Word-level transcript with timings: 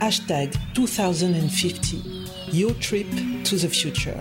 Hashtag 0.00 0.56
2050, 0.72 1.98
your 2.56 2.72
trip 2.76 3.06
to 3.44 3.56
the 3.56 3.68
future. 3.68 4.18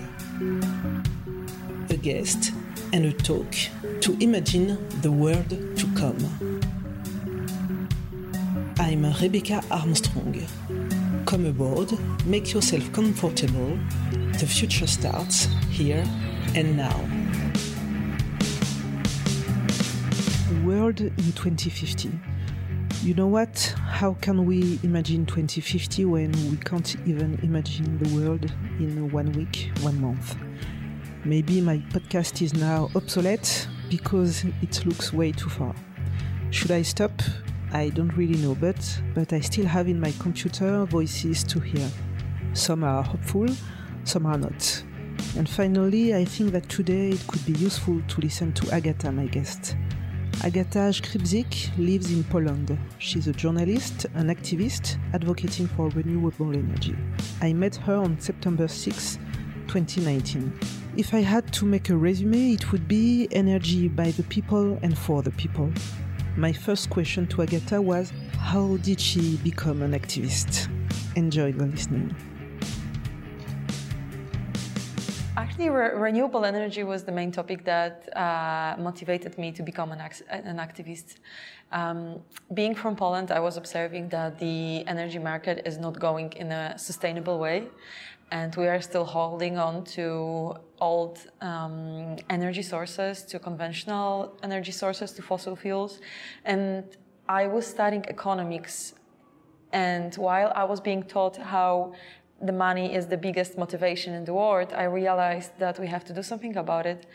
A 1.90 1.96
guest 1.96 2.52
and 2.92 3.06
a 3.06 3.14
talk 3.14 3.56
to 4.02 4.18
imagine 4.20 4.78
the 5.00 5.10
world 5.10 5.50
to 5.50 5.88
come. 5.96 6.20
I'm 8.78 9.06
Rebecca 9.22 9.64
Armstrong. 9.72 10.46
Come 11.26 11.46
aboard, 11.46 11.94
make 12.26 12.54
yourself 12.54 12.92
comfortable. 12.92 13.80
The 14.38 14.48
future 14.48 14.86
starts 14.86 15.46
here 15.70 16.04
and 16.56 16.76
now. 16.76 17.00
World 20.66 21.00
in 21.00 21.32
2050. 21.32 22.29
You 23.02 23.14
know 23.14 23.28
what? 23.28 23.58
How 23.86 24.16
can 24.16 24.46
we 24.46 24.78
imagine 24.84 25.26
2050 25.26 26.04
when 26.04 26.34
we 26.52 26.58
can't 26.58 26.98
even 27.08 27.40
imagine 27.44 27.98
the 27.98 28.14
world 28.14 28.52
in 28.78 29.10
one 29.12 29.32
week, 29.32 29.72
one 29.80 30.02
month? 30.02 30.36
Maybe 31.24 31.62
my 31.62 31.78
podcast 31.94 32.42
is 32.42 32.54
now 32.54 32.90
obsolete 32.96 33.70
because 33.90 34.44
it 34.62 34.86
looks 34.86 35.14
way 35.14 35.32
too 35.32 35.50
far. 35.50 35.74
Should 36.52 36.72
I 36.72 36.82
stop? 36.82 37.14
I 37.72 37.88
don't 37.88 38.12
really 38.18 38.38
know, 38.40 38.54
but 38.54 39.02
but 39.16 39.32
I 39.32 39.40
still 39.40 39.66
have 39.66 39.88
in 39.88 39.98
my 39.98 40.12
computer 40.20 40.84
voices 40.84 41.46
to 41.46 41.60
hear. 41.62 41.90
Some 42.52 42.84
are 42.84 43.02
hopeful, 43.02 43.48
some 44.04 44.26
are 44.26 44.38
not. 44.38 44.84
And 45.38 45.48
finally, 45.48 46.16
I 46.16 46.26
think 46.26 46.52
that 46.52 46.68
today 46.68 47.12
it 47.12 47.26
could 47.28 47.46
be 47.46 47.54
useful 47.54 48.02
to 48.10 48.22
listen 48.22 48.52
to 48.52 48.74
Agata, 48.74 49.10
my 49.10 49.28
guest. 49.28 49.78
Agata 50.42 50.90
Skrzypczyk 50.94 51.78
lives 51.78 52.12
in 52.12 52.24
Poland. 52.24 52.78
She's 52.98 53.28
a 53.28 53.34
journalist, 53.34 54.06
an 54.14 54.30
activist 54.30 54.98
advocating 55.14 55.68
for 55.68 55.90
renewable 55.90 56.54
energy. 56.54 56.96
I 57.42 57.52
met 57.52 57.76
her 57.76 57.96
on 57.96 58.18
September 58.22 58.70
6, 58.70 59.20
2019. 59.68 60.58
If 60.96 61.14
I 61.14 61.20
had 61.20 61.52
to 61.54 61.66
make 61.66 61.90
a 61.90 61.98
resume, 61.98 62.54
it 62.54 62.72
would 62.72 62.88
be 62.88 63.28
energy 63.34 63.90
by 63.90 64.12
the 64.12 64.24
people 64.24 64.80
and 64.82 64.98
for 64.98 65.22
the 65.22 65.32
people. 65.32 65.74
My 66.38 66.54
first 66.54 66.90
question 66.90 67.28
to 67.28 67.42
Agata 67.42 67.82
was 67.82 68.14
how 68.38 68.78
did 68.78 69.02
she 69.02 69.36
become 69.44 69.82
an 69.82 69.92
activist? 69.92 70.70
Enjoy 71.18 71.52
the 71.52 71.66
listening. 71.66 72.16
Actually, 75.60 75.76
re- 75.76 75.94
renewable 75.94 76.46
energy 76.46 76.86
was 76.86 77.04
the 77.04 77.12
main 77.12 77.34
topic 77.34 77.66
that 77.66 78.08
uh, 78.16 78.82
motivated 78.82 79.38
me 79.38 79.52
to 79.52 79.62
become 79.62 79.92
an, 79.92 80.00
an 80.30 80.56
activist. 80.56 81.16
Um, 81.74 82.22
being 82.54 82.74
from 82.74 82.96
Poland, 82.96 83.30
I 83.30 83.42
was 83.42 83.58
observing 83.58 84.08
that 84.08 84.40
the 84.40 84.88
energy 84.88 85.20
market 85.20 85.64
is 85.66 85.78
not 85.78 86.00
going 86.00 86.32
in 86.38 86.54
a 86.54 86.78
sustainable 86.78 87.40
way, 87.40 87.68
and 88.32 88.56
we 88.56 88.70
are 88.70 88.80
still 88.80 89.04
holding 89.04 89.58
on 89.58 89.84
to 89.96 90.56
old 90.80 91.20
um, 91.42 92.16
energy 92.30 92.62
sources, 92.62 93.24
to 93.24 93.38
conventional 93.38 94.38
energy 94.42 94.72
sources, 94.72 95.12
to 95.12 95.22
fossil 95.22 95.58
fuels. 95.58 96.00
And 96.46 96.86
I 97.28 97.48
was 97.48 97.68
studying 97.68 98.06
economics, 98.06 98.94
and 99.74 100.16
while 100.16 100.54
I 100.56 100.64
was 100.64 100.80
being 100.80 101.04
taught 101.04 101.36
how 101.36 101.92
the 102.42 102.52
money 102.52 102.94
is 102.96 103.08
the 103.08 103.18
biggest 103.18 103.58
motivation 103.58 104.14
in 104.14 104.26
the 104.26 104.34
world, 104.34 104.74
I 104.74 104.84
realized 104.84 105.52
that 105.60 105.80
we 105.80 105.88
have 105.88 106.06
to 106.06 106.14
do 106.14 106.24
something 106.24 106.56
about 106.58 106.86
it. 106.86 107.06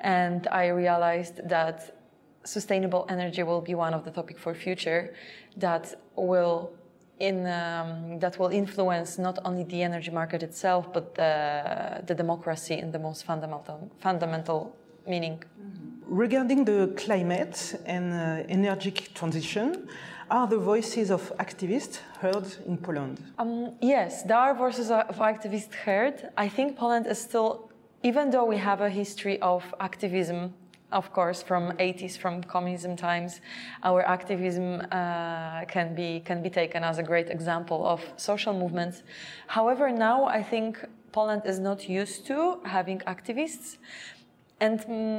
And 0.00 0.46
I 0.48 0.66
realized 0.68 1.48
that 1.48 1.96
sustainable 2.44 3.06
energy 3.08 3.42
will 3.42 3.62
be 3.62 3.74
one 3.74 3.94
of 3.94 4.04
the 4.04 4.10
topic 4.10 4.38
for 4.38 4.54
future 4.54 5.14
that 5.56 5.94
will 6.16 6.72
in 7.20 7.46
um, 7.46 8.18
that 8.18 8.38
will 8.38 8.48
influence 8.48 9.18
not 9.18 9.38
only 9.44 9.62
the 9.64 9.82
energy 9.82 10.10
market 10.10 10.42
itself 10.42 10.92
but 10.92 11.14
the, 11.14 12.02
the 12.06 12.14
democracy 12.14 12.74
in 12.74 12.90
the 12.90 12.98
most 12.98 13.24
fundamental 13.24 13.90
fundamental 14.00 14.74
meaning. 15.06 15.42
Regarding 16.06 16.64
the 16.64 16.92
climate 16.96 17.80
and 17.86 18.12
uh, 18.12 18.42
energy 18.48 18.90
transition, 18.90 19.88
are 20.30 20.46
the 20.46 20.58
voices 20.58 21.10
of 21.10 21.32
activists 21.38 21.98
heard 22.20 22.46
in 22.66 22.76
Poland? 22.76 23.20
Um, 23.38 23.72
yes, 23.80 24.22
there 24.22 24.38
are 24.38 24.54
voices 24.54 24.90
of 24.90 25.16
activists 25.18 25.74
heard. 25.74 26.30
I 26.36 26.48
think 26.48 26.76
Poland 26.76 27.06
is 27.06 27.18
still, 27.18 27.70
even 28.02 28.30
though 28.30 28.44
we 28.44 28.56
have 28.56 28.80
a 28.80 28.88
history 28.88 29.40
of 29.40 29.62
activism, 29.80 30.54
of 30.92 31.12
course, 31.12 31.42
from 31.42 31.72
80s, 31.72 32.16
from 32.16 32.42
communism 32.44 32.96
times, 32.96 33.40
our 33.82 34.02
activism 34.06 34.80
uh, 34.92 35.64
can 35.66 35.94
be 35.94 36.20
can 36.20 36.42
be 36.42 36.50
taken 36.50 36.84
as 36.84 36.98
a 36.98 37.02
great 37.02 37.30
example 37.30 37.84
of 37.86 38.00
social 38.16 38.54
movements. 38.54 39.02
However, 39.46 39.90
now 39.90 40.24
I 40.24 40.42
think 40.42 40.78
Poland 41.12 41.42
is 41.44 41.58
not 41.58 41.88
used 41.88 42.26
to 42.26 42.58
having 42.64 43.00
activists, 43.06 43.78
and 44.60 44.78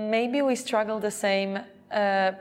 maybe 0.09 0.41
we 0.41 0.55
struggle 0.55 0.99
the 0.99 1.11
same 1.11 1.59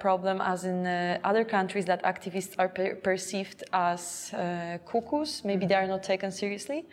problem 0.01 0.41
as 0.41 0.65
in 0.65 0.87
uh, 0.87 1.19
other 1.25 1.45
countries 1.45 1.85
that 1.85 2.03
activists 2.03 2.55
are 2.59 2.69
per- 2.69 2.97
perceived 2.97 3.63
as 3.73 4.33
uh, 4.35 4.79
cuckoos. 4.85 5.45
Maybe 5.45 5.67
they 5.67 5.75
are 5.77 5.87
not 5.87 6.03
taken 6.03 6.31
seriously. 6.31 6.85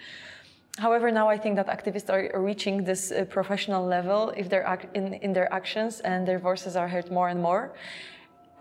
However, 0.77 1.11
now 1.11 1.27
I 1.27 1.37
think 1.37 1.55
that 1.57 1.67
activists 1.67 2.09
are 2.09 2.39
reaching 2.39 2.83
this 2.83 3.11
uh, 3.11 3.25
professional 3.25 3.85
level 3.85 4.33
if 4.37 4.49
they're 4.49 4.79
in, 4.93 5.15
in 5.15 5.33
their 5.33 5.51
actions 5.53 5.99
and 5.99 6.27
their 6.27 6.39
voices 6.39 6.75
are 6.75 6.87
heard 6.87 7.11
more 7.11 7.29
and 7.29 7.41
more. 7.41 7.73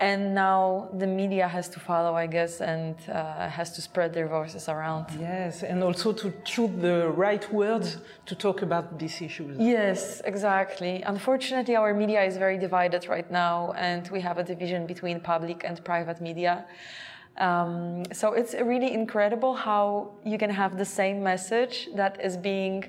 And 0.01 0.33
now 0.33 0.89
the 0.97 1.05
media 1.05 1.47
has 1.47 1.69
to 1.69 1.79
follow, 1.79 2.15
I 2.15 2.25
guess, 2.25 2.59
and 2.59 2.95
uh, 3.07 3.47
has 3.47 3.69
to 3.75 3.81
spread 3.83 4.15
their 4.15 4.27
voices 4.27 4.67
around. 4.67 5.05
Yes, 5.19 5.61
and 5.61 5.83
also 5.83 6.11
to 6.11 6.33
choose 6.43 6.71
the 6.81 7.09
right 7.09 7.45
words 7.53 7.97
to 8.25 8.33
talk 8.33 8.63
about 8.63 8.97
these 8.97 9.21
issues. 9.21 9.59
Yes, 9.59 10.19
exactly. 10.25 11.03
Unfortunately, 11.03 11.75
our 11.75 11.93
media 11.93 12.23
is 12.23 12.35
very 12.37 12.57
divided 12.57 13.07
right 13.07 13.29
now, 13.29 13.73
and 13.77 14.09
we 14.09 14.21
have 14.21 14.39
a 14.39 14.43
division 14.43 14.87
between 14.87 15.19
public 15.19 15.63
and 15.63 15.85
private 15.85 16.19
media. 16.19 16.65
Um, 17.37 18.03
so 18.11 18.33
it's 18.33 18.55
really 18.55 18.95
incredible 18.95 19.53
how 19.53 20.13
you 20.25 20.39
can 20.39 20.49
have 20.49 20.79
the 20.79 20.89
same 21.01 21.21
message 21.21 21.89
that 21.95 22.19
is 22.19 22.37
being 22.37 22.85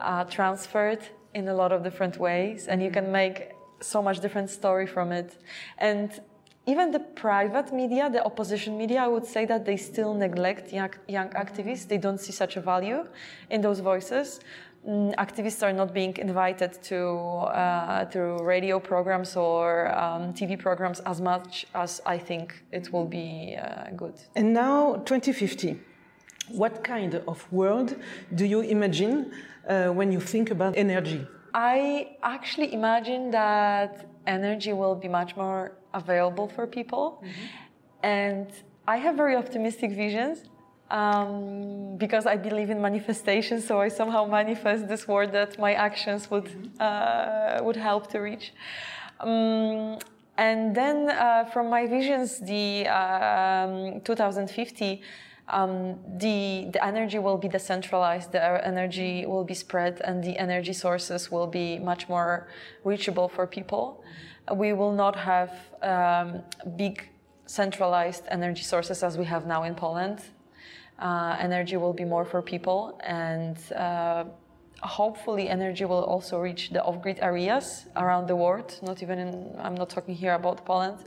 uh, 0.00 0.24
transferred 0.24 1.02
in 1.34 1.46
a 1.48 1.54
lot 1.54 1.72
of 1.72 1.82
different 1.82 2.16
ways, 2.18 2.68
and 2.68 2.82
you 2.82 2.90
can 2.90 3.12
make 3.12 3.52
so 3.80 4.00
much 4.00 4.20
different 4.20 4.48
story 4.48 4.86
from 4.86 5.12
it. 5.12 5.36
And 5.76 6.10
even 6.66 6.90
the 6.90 7.00
private 7.00 7.72
media, 7.72 8.08
the 8.10 8.24
opposition 8.24 8.78
media, 8.78 9.02
I 9.02 9.08
would 9.08 9.26
say 9.26 9.44
that 9.46 9.64
they 9.64 9.76
still 9.76 10.14
neglect 10.14 10.72
young, 10.72 10.90
young 11.08 11.28
activists. 11.30 11.86
They 11.86 11.98
don't 11.98 12.18
see 12.18 12.32
such 12.32 12.56
a 12.56 12.60
value 12.60 13.06
in 13.50 13.60
those 13.60 13.80
voices. 13.80 14.40
Mm, 14.88 15.14
activists 15.16 15.62
are 15.62 15.72
not 15.72 15.94
being 15.94 16.14
invited 16.18 16.82
to 16.84 16.98
uh, 17.06 18.04
to 18.06 18.36
radio 18.42 18.78
programs 18.78 19.34
or 19.34 19.88
um, 19.94 20.34
TV 20.34 20.58
programs 20.58 21.00
as 21.00 21.20
much 21.20 21.66
as 21.74 22.02
I 22.04 22.18
think 22.18 22.62
it 22.70 22.92
will 22.92 23.06
be 23.06 23.56
uh, 23.56 23.90
good. 23.96 24.14
And 24.36 24.52
now, 24.52 24.96
2050. 25.06 25.80
What 26.50 26.84
kind 26.84 27.14
of 27.26 27.50
world 27.50 27.96
do 28.34 28.44
you 28.44 28.60
imagine 28.60 29.32
uh, 29.66 29.88
when 29.88 30.12
you 30.12 30.20
think 30.20 30.50
about 30.50 30.76
energy? 30.76 31.26
I 31.54 32.16
actually 32.22 32.74
imagine 32.74 33.30
that 33.30 34.06
energy 34.26 34.74
will 34.74 34.94
be 34.94 35.08
much 35.08 35.36
more 35.36 35.72
available 35.94 36.48
for 36.48 36.66
people. 36.66 37.04
Mm-hmm. 37.22 38.06
And 38.06 38.46
I 38.86 38.96
have 38.98 39.16
very 39.16 39.36
optimistic 39.36 39.92
visions 39.92 40.44
um, 40.90 41.96
because 41.96 42.26
I 42.26 42.36
believe 42.36 42.70
in 42.70 42.80
manifestation. 42.80 43.60
So 43.60 43.80
I 43.80 43.88
somehow 43.88 44.26
manifest 44.26 44.88
this 44.88 45.08
word 45.08 45.32
that 45.32 45.58
my 45.58 45.72
actions 45.72 46.30
would, 46.30 46.44
mm-hmm. 46.46 47.60
uh, 47.60 47.64
would 47.64 47.76
help 47.76 48.10
to 48.12 48.18
reach. 48.18 48.52
Um, 49.20 49.98
and 50.36 50.74
then 50.74 51.10
uh, 51.10 51.44
from 51.52 51.70
my 51.70 51.86
visions, 51.86 52.40
the 52.40 52.88
um, 52.88 54.00
2050, 54.00 55.02
um, 55.48 55.98
the, 56.18 56.68
the 56.72 56.84
energy 56.84 57.18
will 57.18 57.36
be 57.36 57.48
decentralized, 57.48 58.32
the 58.32 58.66
energy 58.66 59.26
will 59.26 59.44
be 59.44 59.54
spread, 59.54 60.00
and 60.04 60.24
the 60.24 60.36
energy 60.38 60.72
sources 60.72 61.30
will 61.30 61.46
be 61.46 61.78
much 61.78 62.08
more 62.08 62.48
reachable 62.82 63.28
for 63.28 63.46
people. 63.46 64.02
We 64.52 64.72
will 64.72 64.92
not 64.92 65.16
have 65.16 65.52
um, 65.82 66.42
big 66.76 67.08
centralized 67.46 68.24
energy 68.30 68.62
sources 68.62 69.02
as 69.02 69.16
we 69.16 69.24
have 69.24 69.46
now 69.46 69.62
in 69.64 69.74
Poland. 69.74 70.20
Uh, 70.98 71.36
energy 71.40 71.76
will 71.76 71.92
be 71.92 72.04
more 72.04 72.24
for 72.24 72.40
people, 72.40 72.98
and 73.04 73.56
uh, 73.72 74.24
hopefully, 74.82 75.48
energy 75.48 75.84
will 75.84 76.04
also 76.04 76.38
reach 76.38 76.70
the 76.70 76.82
off-grid 76.82 77.18
areas 77.20 77.86
around 77.96 78.28
the 78.28 78.36
world. 78.36 78.78
Not 78.82 79.02
even 79.02 79.18
in, 79.18 79.56
I'm 79.58 79.74
not 79.74 79.90
talking 79.90 80.14
here 80.14 80.34
about 80.34 80.64
Poland 80.64 80.98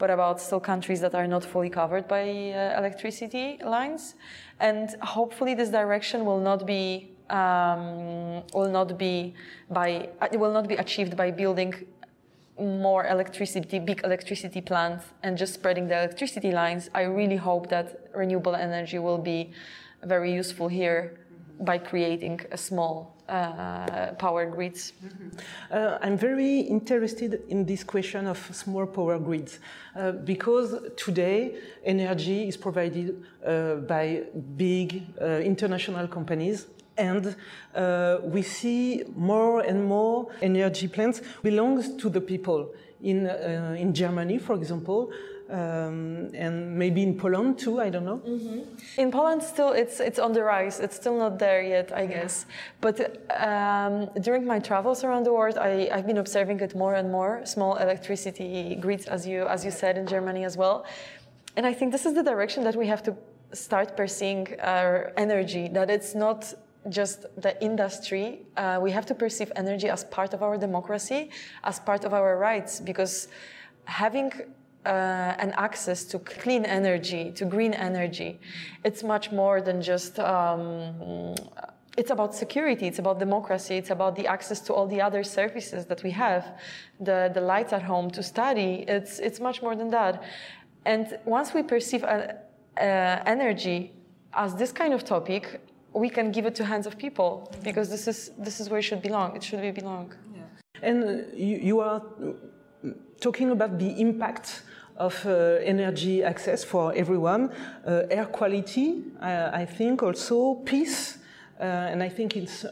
but 0.00 0.10
about 0.10 0.40
still 0.40 0.58
countries 0.58 1.00
that 1.02 1.14
are 1.14 1.28
not 1.28 1.44
fully 1.44 1.70
covered 1.70 2.08
by 2.08 2.22
uh, 2.22 2.78
electricity 2.80 3.58
lines. 3.62 4.14
And 4.58 4.96
hopefully, 5.02 5.54
this 5.54 5.68
direction 5.68 6.24
will 6.24 6.40
not 6.40 6.66
be 6.66 7.10
um, 7.28 8.42
will 8.52 8.72
not 8.72 8.98
be 8.98 9.34
by 9.70 10.08
it 10.32 10.40
will 10.40 10.52
not 10.52 10.66
be 10.66 10.74
achieved 10.74 11.16
by 11.16 11.30
building 11.30 11.72
more 12.60 13.06
electricity, 13.06 13.78
big 13.78 14.02
electricity 14.04 14.60
plants, 14.60 15.04
and 15.22 15.36
just 15.36 15.54
spreading 15.54 15.88
the 15.88 15.96
electricity 15.96 16.52
lines. 16.52 16.90
I 16.94 17.02
really 17.02 17.36
hope 17.36 17.68
that 17.70 18.10
renewable 18.14 18.54
energy 18.54 18.98
will 18.98 19.18
be 19.18 19.52
very 20.04 20.32
useful 20.32 20.68
here 20.68 21.18
by 21.60 21.78
creating 21.78 22.40
a 22.52 22.56
small 22.56 23.16
uh, 23.28 24.12
power 24.18 24.46
grids. 24.46 24.92
Uh, 25.70 25.98
I'm 26.02 26.16
very 26.16 26.60
interested 26.60 27.42
in 27.48 27.64
this 27.64 27.84
question 27.84 28.26
of 28.26 28.38
small 28.52 28.86
power 28.86 29.18
grids 29.18 29.58
uh, 29.94 30.12
because 30.12 30.74
today 30.96 31.54
energy 31.84 32.48
is 32.48 32.56
provided 32.56 33.22
uh, 33.46 33.76
by 33.76 34.22
big 34.56 35.02
uh, 35.20 35.24
international 35.38 36.08
companies 36.08 36.66
and 37.08 37.36
uh, 37.74 38.18
we 38.22 38.42
see 38.42 39.02
more 39.16 39.60
and 39.60 39.84
more 39.84 40.28
energy 40.42 40.88
plants 40.88 41.22
belongs 41.42 41.96
to 41.96 42.08
the 42.10 42.20
people 42.20 42.70
in, 43.02 43.26
in 43.76 43.94
Germany, 43.94 44.38
for 44.38 44.54
example, 44.54 45.10
um, 45.50 46.30
and 46.34 46.78
maybe 46.78 47.02
in 47.02 47.16
Poland 47.16 47.58
too. 47.58 47.80
I 47.80 47.90
don't 47.90 48.04
know. 48.04 48.18
Mm-hmm. 48.18 49.00
In 49.00 49.10
Poland, 49.10 49.42
still 49.42 49.72
it's 49.72 49.98
it's 50.00 50.18
on 50.18 50.32
the 50.32 50.44
rise. 50.44 50.78
It's 50.80 50.96
still 50.96 51.16
not 51.18 51.38
there 51.38 51.62
yet, 51.62 51.92
I 51.92 52.06
guess. 52.06 52.46
But 52.80 52.96
um, 53.36 54.08
during 54.20 54.46
my 54.46 54.60
travels 54.60 55.02
around 55.04 55.24
the 55.24 55.32
world, 55.32 55.58
I, 55.58 55.88
have 55.90 56.06
been 56.06 56.18
observing 56.18 56.60
it 56.60 56.74
more 56.74 56.94
and 56.94 57.10
more. 57.10 57.44
Small 57.44 57.76
electricity 57.76 58.76
grids, 58.76 59.06
as 59.06 59.26
you 59.26 59.46
as 59.46 59.64
you 59.64 59.70
said 59.70 59.96
in 59.96 60.06
Germany 60.06 60.44
as 60.44 60.56
well. 60.56 60.84
And 61.56 61.66
I 61.66 61.72
think 61.72 61.90
this 61.92 62.06
is 62.06 62.14
the 62.14 62.22
direction 62.22 62.62
that 62.64 62.76
we 62.76 62.86
have 62.86 63.02
to 63.02 63.16
start 63.52 63.96
perceiving 63.96 64.46
our 64.60 65.12
energy. 65.16 65.68
That 65.68 65.90
it's 65.90 66.14
not 66.14 66.54
just 66.88 67.26
the 67.36 67.62
industry. 67.62 68.42
Uh, 68.56 68.78
we 68.80 68.90
have 68.90 69.06
to 69.06 69.14
perceive 69.14 69.52
energy 69.56 69.88
as 69.88 70.04
part 70.04 70.32
of 70.34 70.42
our 70.42 70.56
democracy, 70.56 71.30
as 71.64 71.78
part 71.78 72.04
of 72.04 72.14
our 72.14 72.38
rights, 72.38 72.80
because 72.80 73.28
having 73.84 74.32
uh, 74.86 75.34
and 75.38 75.52
access 75.56 76.04
to 76.04 76.18
clean 76.18 76.64
energy, 76.64 77.30
to 77.32 77.44
green 77.44 77.74
energy. 77.74 78.40
It's 78.84 79.02
much 79.02 79.30
more 79.30 79.60
than 79.60 79.82
just. 79.82 80.18
Um, 80.18 81.34
it's 81.98 82.10
about 82.10 82.34
security. 82.34 82.86
It's 82.86 82.98
about 82.98 83.18
democracy. 83.18 83.76
It's 83.76 83.90
about 83.90 84.16
the 84.16 84.26
access 84.26 84.60
to 84.60 84.72
all 84.72 84.86
the 84.86 85.02
other 85.02 85.22
services 85.22 85.84
that 85.86 86.02
we 86.02 86.10
have, 86.12 86.58
the 86.98 87.30
the 87.34 87.40
lights 87.40 87.72
at 87.72 87.82
home 87.82 88.10
to 88.12 88.22
study. 88.22 88.84
It's 88.88 89.18
it's 89.18 89.40
much 89.40 89.60
more 89.60 89.76
than 89.76 89.90
that. 89.90 90.22
And 90.86 91.18
once 91.26 91.52
we 91.52 91.62
perceive 91.62 92.04
uh, 92.04 92.06
uh, 92.06 93.22
energy 93.26 93.92
as 94.32 94.54
this 94.54 94.72
kind 94.72 94.94
of 94.94 95.04
topic, 95.04 95.60
we 95.92 96.08
can 96.08 96.30
give 96.30 96.46
it 96.46 96.54
to 96.56 96.64
hands 96.64 96.86
of 96.86 96.96
people 96.96 97.52
because 97.62 97.90
this 97.90 98.06
is 98.06 98.30
this 98.38 98.60
is 98.60 98.68
where 98.70 98.78
it 98.78 98.82
should 98.82 99.02
belong. 99.02 99.36
It 99.36 99.42
should 99.42 99.74
belong. 99.74 100.14
Yeah. 100.34 100.42
And 100.82 101.04
uh, 101.04 101.22
you, 101.34 101.56
you 101.58 101.80
are 101.80 102.02
talking 103.20 103.50
about 103.50 103.78
the 103.78 104.00
impact 104.00 104.62
of 104.96 105.24
uh, 105.24 105.58
energy 105.62 106.22
access 106.22 106.62
for 106.62 106.92
everyone, 106.94 107.50
uh, 107.86 108.02
air 108.10 108.26
quality, 108.26 109.02
uh, 109.20 109.50
I 109.52 109.64
think 109.64 110.02
also 110.02 110.56
peace, 110.66 111.18
and 111.58 112.02
I 112.02 112.08
think 112.08 112.36
it's 112.36 112.66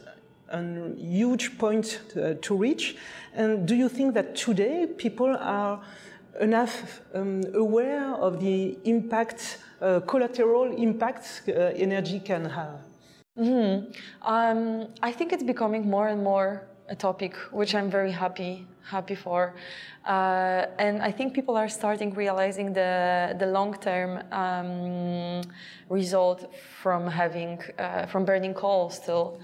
a 0.51 0.93
huge 0.95 1.57
point 1.57 2.01
to, 2.09 2.35
to, 2.35 2.55
reach. 2.55 2.97
And 3.33 3.67
do 3.67 3.75
you 3.75 3.89
think 3.89 4.13
that 4.13 4.35
today 4.35 4.85
people 4.85 5.35
are 5.39 5.81
enough 6.39 7.01
um, 7.13 7.43
aware 7.53 8.13
of 8.13 8.39
the 8.39 8.77
impact, 8.83 9.57
uh, 9.81 9.99
collateral 10.01 10.71
impacts 10.75 11.41
uh, 11.47 11.73
energy 11.75 12.19
can 12.19 12.45
have? 12.45 12.88
Mm-hmm. 13.39 13.91
Um, 14.21 14.87
I 15.01 15.11
think 15.11 15.31
it's 15.33 15.43
becoming 15.43 15.89
more 15.89 16.07
and 16.09 16.23
more 16.23 16.67
a 16.89 16.95
topic 16.95 17.35
which 17.51 17.73
I'm 17.75 17.89
very 17.89 18.11
happy 18.11 18.67
happy 18.89 19.15
for. 19.15 19.53
Uh, 20.05 20.65
and 20.79 21.01
I 21.01 21.11
think 21.11 21.33
people 21.33 21.55
are 21.55 21.69
starting 21.69 22.13
realizing 22.13 22.73
the, 22.73 23.35
the 23.37 23.45
long-term 23.45 24.11
um, 24.31 25.41
result 25.89 26.53
from 26.81 27.07
having, 27.07 27.59
uh, 27.77 28.07
from 28.07 28.25
burning 28.25 28.53
coal 28.53 28.89
still. 28.89 29.39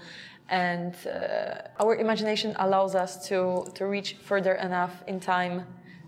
And 0.48 0.94
uh, 1.06 1.82
our 1.82 1.96
imagination 1.96 2.54
allows 2.58 2.94
us 2.94 3.28
to, 3.28 3.66
to 3.74 3.86
reach 3.86 4.16
further 4.22 4.54
enough 4.54 5.02
in 5.06 5.20
time 5.20 5.64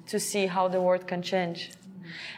to 0.06 0.18
see 0.18 0.46
how 0.46 0.68
the 0.68 0.80
world 0.80 1.06
can 1.06 1.22
change. 1.22 1.70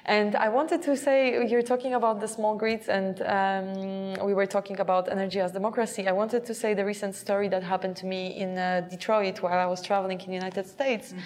And 0.05 0.37
I 0.37 0.49
wanted 0.49 0.83
to 0.83 0.97
say, 0.97 1.47
you're 1.49 1.63
talking 1.63 1.95
about 1.95 2.21
the 2.21 2.29
small 2.29 2.55
grids, 2.57 2.89
and 2.89 3.23
um, 3.23 4.27
we 4.27 4.35
were 4.35 4.47
talking 4.47 4.81
about 4.81 5.09
energy 5.11 5.41
as 5.41 5.53
democracy. 5.53 6.09
I 6.09 6.13
wanted 6.13 6.45
to 6.47 6.55
say 6.55 6.75
the 6.75 6.85
recent 6.85 7.15
story 7.15 7.49
that 7.49 7.63
happened 7.63 7.97
to 7.97 8.07
me 8.07 8.37
in 8.37 8.59
uh, 8.59 8.87
Detroit 8.91 9.43
while 9.43 9.59
I 9.59 9.67
was 9.67 9.83
traveling 9.83 10.21
in 10.21 10.27
the 10.27 10.35
United 10.35 10.67
States. 10.67 11.13
Mm-hmm. 11.13 11.21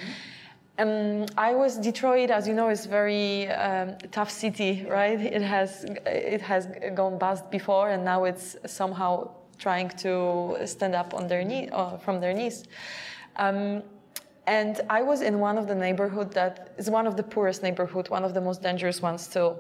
Um, 0.77 1.27
I 1.39 1.55
was 1.55 1.79
Detroit, 1.79 2.31
as 2.31 2.49
you 2.49 2.55
know, 2.55 2.69
is 2.69 2.85
very 2.87 3.49
um, 3.49 3.97
tough 4.11 4.31
city, 4.31 4.85
right? 4.89 5.21
It 5.21 5.43
has 5.43 5.85
it 6.05 6.41
has 6.41 6.67
gone 6.95 7.17
bust 7.17 7.49
before, 7.49 7.91
and 7.91 8.05
now 8.05 8.25
it's 8.25 8.57
somehow 8.67 9.31
trying 9.59 9.91
to 9.91 10.57
stand 10.65 10.97
up 10.97 11.15
on 11.15 11.29
their 11.29 11.45
knee 11.45 11.69
uh, 11.71 11.97
from 11.99 12.21
their 12.21 12.33
knees. 12.33 12.65
Um, 13.37 13.85
and 14.47 14.81
I 14.91 15.03
was 15.03 15.23
in 15.23 15.39
one 15.39 15.57
of 15.59 15.67
the 15.67 15.75
neighborhood 15.75 16.33
that 16.33 16.75
is 16.77 16.91
one 16.91 17.07
of 17.07 17.17
the 17.17 17.23
poorest 17.23 17.63
neighborhood, 17.63 18.09
one 18.11 18.25
of 18.25 18.35
the 18.35 18.41
most 18.41 18.63
dangerous 18.63 19.01
ones 19.01 19.27
too. 19.27 19.57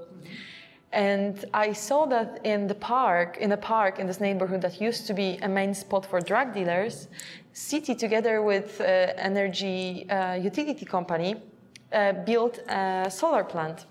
And 0.92 1.44
I 1.52 1.72
saw 1.72 2.06
that 2.06 2.40
in 2.44 2.68
the 2.68 2.74
park, 2.74 3.38
in 3.38 3.50
a 3.50 3.56
park 3.56 3.98
in 3.98 4.06
this 4.06 4.20
neighborhood 4.20 4.62
that 4.62 4.80
used 4.80 5.06
to 5.08 5.14
be 5.14 5.38
a 5.42 5.48
main 5.48 5.74
spot 5.74 6.06
for 6.06 6.20
drug 6.20 6.54
dealers, 6.54 7.08
city 7.52 7.94
together 7.94 8.42
with 8.42 8.80
uh, 8.80 8.84
energy 9.16 10.08
uh, 10.08 10.34
utility 10.34 10.84
company 10.84 11.42
uh, 11.92 12.12
built 12.24 12.58
a 12.68 13.10
solar 13.10 13.42
plant. 13.42 13.86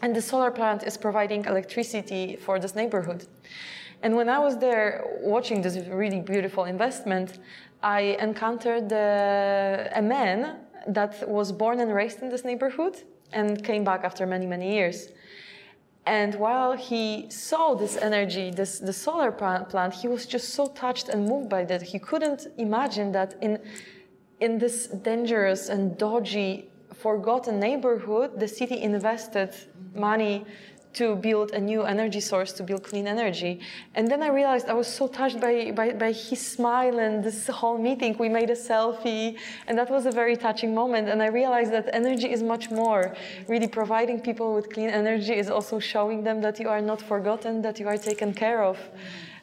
And 0.00 0.16
the 0.16 0.22
solar 0.22 0.50
plant 0.50 0.84
is 0.84 0.96
providing 0.96 1.44
electricity 1.44 2.36
for 2.36 2.58
this 2.58 2.74
neighborhood. 2.74 3.26
And 4.02 4.16
when 4.16 4.28
I 4.28 4.38
was 4.38 4.58
there 4.58 5.04
watching 5.20 5.62
this 5.62 5.76
really 5.86 6.20
beautiful 6.20 6.64
investment, 6.64 7.38
I 7.82 8.16
encountered 8.20 8.92
uh, 8.92 9.88
a 9.94 10.02
man 10.02 10.60
that 10.86 11.28
was 11.28 11.52
born 11.52 11.80
and 11.80 11.92
raised 11.92 12.22
in 12.22 12.28
this 12.28 12.44
neighborhood 12.44 13.02
and 13.32 13.62
came 13.64 13.84
back 13.84 14.04
after 14.04 14.26
many, 14.26 14.46
many 14.46 14.72
years. 14.74 15.08
And 16.06 16.34
while 16.34 16.72
he 16.72 17.26
saw 17.30 17.74
this 17.74 17.96
energy, 17.96 18.50
this 18.50 18.80
the 18.80 18.92
solar 18.92 19.30
plant, 19.30 19.94
he 19.94 20.08
was 20.08 20.26
just 20.26 20.50
so 20.50 20.66
touched 20.66 21.08
and 21.08 21.28
moved 21.28 21.48
by 21.48 21.64
that. 21.64 21.82
He 21.82 21.98
couldn't 21.98 22.48
imagine 22.58 23.12
that 23.12 23.36
in 23.40 23.58
in 24.40 24.58
this 24.58 24.88
dangerous 24.88 25.68
and 25.68 25.96
dodgy, 25.96 26.68
forgotten 26.92 27.60
neighborhood, 27.60 28.40
the 28.40 28.48
city 28.48 28.82
invested 28.82 29.54
money 29.94 30.44
to 30.94 31.16
build 31.16 31.52
a 31.52 31.60
new 31.60 31.82
energy 31.82 32.20
source, 32.20 32.52
to 32.52 32.62
build 32.62 32.82
clean 32.82 33.06
energy. 33.06 33.60
And 33.94 34.08
then 34.08 34.22
I 34.22 34.28
realized 34.28 34.68
I 34.68 34.74
was 34.74 34.86
so 34.86 35.06
touched 35.08 35.40
by, 35.40 35.70
by, 35.70 35.92
by, 35.92 36.12
his 36.12 36.40
smile 36.46 36.98
and 36.98 37.24
this 37.24 37.46
whole 37.46 37.78
meeting. 37.78 38.16
We 38.18 38.28
made 38.28 38.50
a 38.50 38.54
selfie, 38.54 39.38
and 39.66 39.78
that 39.78 39.90
was 39.90 40.06
a 40.06 40.10
very 40.10 40.36
touching 40.36 40.74
moment. 40.74 41.08
And 41.08 41.22
I 41.22 41.26
realized 41.28 41.72
that 41.72 41.88
energy 41.92 42.30
is 42.30 42.42
much 42.42 42.70
more. 42.70 43.14
Really 43.48 43.68
providing 43.68 44.20
people 44.20 44.54
with 44.54 44.72
clean 44.72 44.90
energy 44.90 45.34
is 45.34 45.50
also 45.50 45.78
showing 45.78 46.22
them 46.22 46.40
that 46.42 46.60
you 46.60 46.68
are 46.68 46.82
not 46.82 47.00
forgotten, 47.00 47.62
that 47.62 47.80
you 47.80 47.88
are 47.88 47.98
taken 47.98 48.34
care 48.34 48.62
of. 48.62 48.78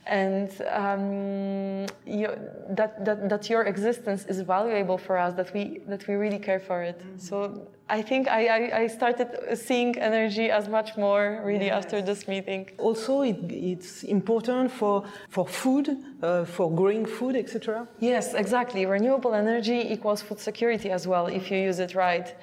And 0.09 0.49
um, 0.71 1.85
you, 2.07 2.27
that, 2.69 3.05
that, 3.05 3.29
that 3.29 3.47
your 3.47 3.63
existence 3.65 4.25
is 4.25 4.41
valuable 4.41 4.97
for 4.97 5.19
us, 5.19 5.35
that 5.35 5.53
we, 5.53 5.81
that 5.87 6.07
we 6.07 6.15
really 6.15 6.39
care 6.39 6.59
for 6.59 6.81
it. 6.81 6.97
Mm-hmm. 6.97 7.19
So 7.19 7.67
I 7.89 8.01
think 8.01 8.27
I, 8.27 8.47
I, 8.47 8.77
I, 8.81 8.87
started 8.87 9.29
seeing 9.55 9.97
energy 9.99 10.49
as 10.49 10.67
much 10.67 10.97
more 10.97 11.41
really 11.43 11.67
yes. 11.67 11.85
after 11.85 12.01
this 12.01 12.27
meeting. 12.27 12.69
Also, 12.79 13.21
it, 13.21 13.37
it's 13.51 14.01
important 14.01 14.71
for, 14.71 15.05
for 15.29 15.47
food, 15.47 15.95
uh, 16.23 16.43
for 16.43 16.71
growing 16.71 17.05
food, 17.05 17.35
etc. 17.35 17.87
Yes, 17.99 18.33
exactly. 18.33 18.87
Renewable 18.87 19.35
energy 19.35 19.93
equals 19.93 20.23
food 20.23 20.39
security 20.39 20.89
as 20.89 21.05
well 21.07 21.27
if 21.27 21.51
you 21.51 21.57
use 21.59 21.77
it 21.77 21.93
right. 21.93 22.35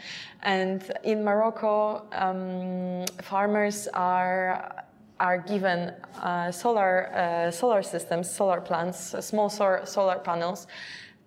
And 0.43 0.89
in 1.03 1.25
Morocco, 1.25 2.07
um, 2.13 3.05
farmers 3.23 3.89
are 3.93 4.86
are 5.19 5.39
given 5.39 5.93
uh, 6.21 6.51
solar 6.51 7.13
uh, 7.15 7.51
solar 7.51 7.83
systems, 7.83 8.31
solar 8.31 8.61
plants, 8.61 9.15
small 9.21 9.49
solar, 9.49 9.85
solar 9.87 10.19
panels 10.19 10.67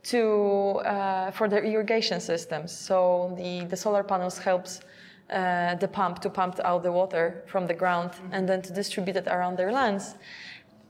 to 0.03 0.81
uh, 0.85 1.31
for 1.31 1.47
their 1.49 1.63
irrigation 1.63 2.19
systems. 2.19 2.71
So 2.71 3.33
the, 3.37 3.65
the 3.65 3.75
solar 3.75 4.03
panels 4.03 4.37
helps 4.37 4.81
uh, 5.29 5.75
the 5.75 5.87
pump 5.87 6.19
to 6.19 6.29
pump 6.29 6.59
out 6.63 6.83
the 6.83 6.91
water 6.91 7.43
from 7.47 7.67
the 7.67 7.73
ground 7.73 8.11
mm-hmm. 8.11 8.33
and 8.33 8.47
then 8.47 8.61
to 8.61 8.73
distribute 8.73 9.17
it 9.17 9.27
around 9.27 9.57
their 9.57 9.71
lands. 9.71 10.15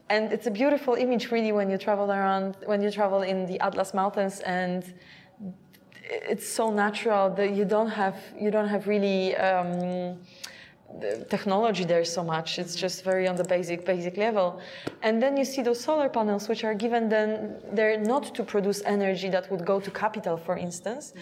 And 0.09 0.33
it's 0.33 0.47
a 0.47 0.51
beautiful 0.51 0.95
image, 0.95 1.29
really, 1.31 1.51
when 1.51 1.69
you 1.69 1.77
travel 1.77 2.11
around, 2.11 2.57
when 2.65 2.81
you 2.81 2.89
travel 2.89 3.21
in 3.21 3.45
the 3.45 3.59
Atlas 3.59 3.93
Mountains, 3.93 4.39
and 4.39 4.83
it's 6.03 6.49
so 6.49 6.71
natural 6.71 7.29
that 7.35 7.51
you 7.51 7.63
don't 7.63 7.89
have 7.89 8.17
you 8.37 8.51
don't 8.51 8.67
have 8.67 8.87
really. 8.87 9.35
Um, 9.37 10.17
the 10.99 11.25
technology 11.29 11.83
there 11.85 12.03
so 12.03 12.23
much. 12.23 12.59
It's 12.59 12.75
just 12.75 13.03
very 13.03 13.27
on 13.27 13.35
the 13.35 13.43
basic 13.43 13.85
basic 13.85 14.17
level. 14.17 14.59
And 15.01 15.21
then 15.21 15.37
you 15.37 15.45
see 15.45 15.61
those 15.61 15.79
solar 15.79 16.09
panels, 16.09 16.49
which 16.49 16.63
are 16.63 16.73
given 16.73 17.09
then 17.09 17.55
they're 17.73 17.99
not 17.99 18.33
to 18.35 18.43
produce 18.43 18.81
energy 18.85 19.29
that 19.29 19.49
would 19.51 19.65
go 19.65 19.79
to 19.79 19.91
capital, 19.91 20.35
for 20.37 20.57
instance, 20.57 21.13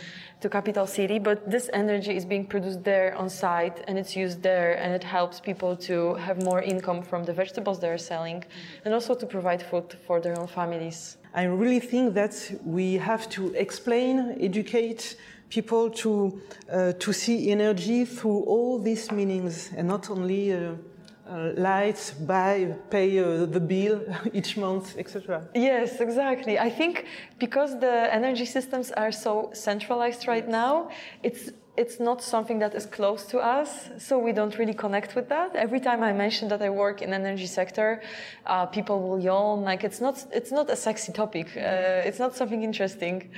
to 0.41 0.50
capital 0.50 0.88
city, 0.88 1.19
but 1.19 1.50
this 1.50 1.69
energy 1.74 2.15
is 2.15 2.25
being 2.25 2.45
produced 2.45 2.83
there 2.83 3.15
on 3.15 3.29
site 3.29 3.83
and 3.88 3.97
it's 3.97 4.15
used 4.15 4.41
there 4.41 4.74
and 4.81 4.93
it 4.93 5.03
helps 5.03 5.39
people 5.39 5.75
to 5.75 6.15
have 6.15 6.43
more 6.43 6.62
income 6.62 7.01
from 7.01 7.24
the 7.24 7.33
vegetables 7.33 7.79
they're 7.79 7.97
selling 7.97 8.43
and 8.86 8.93
also 8.93 9.13
to 9.15 9.25
provide 9.25 9.62
food 9.62 9.97
for 10.05 10.19
their 10.19 10.39
own 10.39 10.47
families. 10.47 11.17
I 11.33 11.43
really 11.43 11.79
think 11.79 12.13
that 12.15 12.36
we 12.65 12.95
have 12.95 13.29
to 13.29 13.53
explain, 13.53 14.38
educate 14.39 15.17
people 15.50 15.89
to, 15.89 16.42
uh, 16.72 16.94
to 16.94 17.13
see 17.13 17.51
energy 17.51 18.06
through 18.06 18.44
all 18.44 18.80
these 18.80 19.12
meanings 19.12 19.72
and 19.75 19.88
not 19.88 20.10
only 20.10 20.54
uh, 20.54 20.74
uh, 21.30 21.51
lights, 21.58 22.12
buy, 22.12 22.74
pay 22.89 23.20
uh, 23.20 23.46
the 23.46 23.60
bill 23.60 24.01
each 24.34 24.58
month, 24.58 24.98
etc. 24.98 25.48
Yes, 25.54 26.00
exactly. 26.00 26.58
I 26.58 26.70
think 26.70 27.06
because 27.39 27.80
the 27.80 28.13
energy 28.13 28.46
systems 28.46 28.92
are 28.92 29.12
so 29.12 29.50
centralized 29.54 30.27
right 30.27 30.48
now, 30.48 30.89
it's 31.24 31.51
it's 31.77 32.00
not 32.00 32.24
something 32.24 32.58
that 32.58 32.74
is 32.74 32.88
close 32.88 33.25
to 33.27 33.38
us, 33.38 33.89
so 34.00 34.18
we 34.18 34.32
don't 34.32 34.58
really 34.58 34.74
connect 34.74 35.16
with 35.16 35.30
that. 35.30 35.56
Every 35.56 35.80
time 35.80 36.01
I 36.01 36.12
mention 36.12 36.48
that 36.50 36.62
I 36.62 36.72
work 36.72 37.04
in 37.04 37.13
energy 37.13 37.46
sector, 37.46 38.01
uh, 38.48 38.66
people 38.66 39.08
will 39.08 39.20
yawn. 39.20 39.62
Like 39.62 39.84
it's 39.84 40.01
not 40.01 40.25
it's 40.34 40.51
not 40.51 40.70
a 40.70 40.75
sexy 40.75 41.12
topic. 41.12 41.48
Uh, 41.56 42.08
it's 42.08 42.20
not 42.20 42.36
something 42.36 42.63
interesting. 42.63 43.30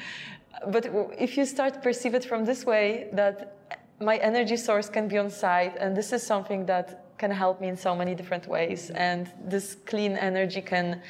But 0.67 0.89
if 1.17 1.37
you 1.37 1.45
start 1.45 1.73
to 1.75 1.79
perceive 1.79 2.13
it 2.15 2.25
from 2.25 2.45
this 2.45 2.65
way, 2.65 3.09
that 3.13 3.57
my 4.01 4.17
energy 4.17 4.57
source 4.57 4.89
can 4.89 5.07
be 5.07 5.17
on 5.17 5.29
site, 5.29 5.75
and 5.77 5.95
this 5.95 6.13
is 6.13 6.23
something 6.23 6.65
that 6.65 7.05
can 7.17 7.31
help 7.31 7.59
me 7.61 7.67
in 7.67 7.77
so 7.77 7.95
many 7.95 8.15
different 8.15 8.47
ways, 8.47 8.89
and 8.91 9.29
this 9.43 9.75
clean 9.85 10.13
energy 10.17 10.61
can 10.61 11.01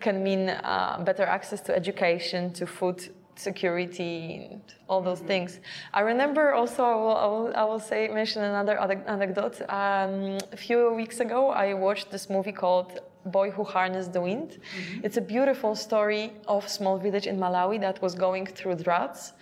can 0.00 0.22
mean 0.22 0.48
uh, 0.48 1.02
better 1.04 1.24
access 1.24 1.60
to 1.60 1.74
education, 1.74 2.52
to 2.52 2.66
food 2.66 3.08
security, 3.34 4.48
and 4.50 4.62
all 4.88 5.00
those 5.00 5.18
mm-hmm. 5.18 5.28
things. 5.28 5.60
I 5.92 6.00
remember 6.00 6.52
also, 6.52 6.84
I 6.84 6.94
will, 6.94 7.16
I 7.16 7.26
will, 7.26 7.52
I 7.56 7.64
will 7.64 7.80
say, 7.80 8.08
mention 8.08 8.42
another 8.42 8.78
anecdote. 8.78 9.60
Um, 9.68 10.38
a 10.52 10.56
few 10.56 10.92
weeks 10.94 11.20
ago, 11.20 11.50
I 11.50 11.74
watched 11.74 12.10
this 12.10 12.30
movie 12.30 12.52
called 12.52 13.00
Boy 13.26 13.50
Who 13.50 13.64
Harnessed 13.64 14.12
the 14.12 14.20
Wind. 14.20 14.50
Mm-hmm. 14.50 15.04
It's 15.04 15.16
a 15.16 15.20
beautiful 15.20 15.74
story 15.74 16.32
of 16.46 16.66
a 16.66 16.68
small 16.68 16.98
village 16.98 17.26
in 17.26 17.38
Malawi 17.38 17.80
that 17.80 18.00
was 18.00 18.14
going 18.14 18.46
through 18.46 18.76
droughts. 18.76 19.32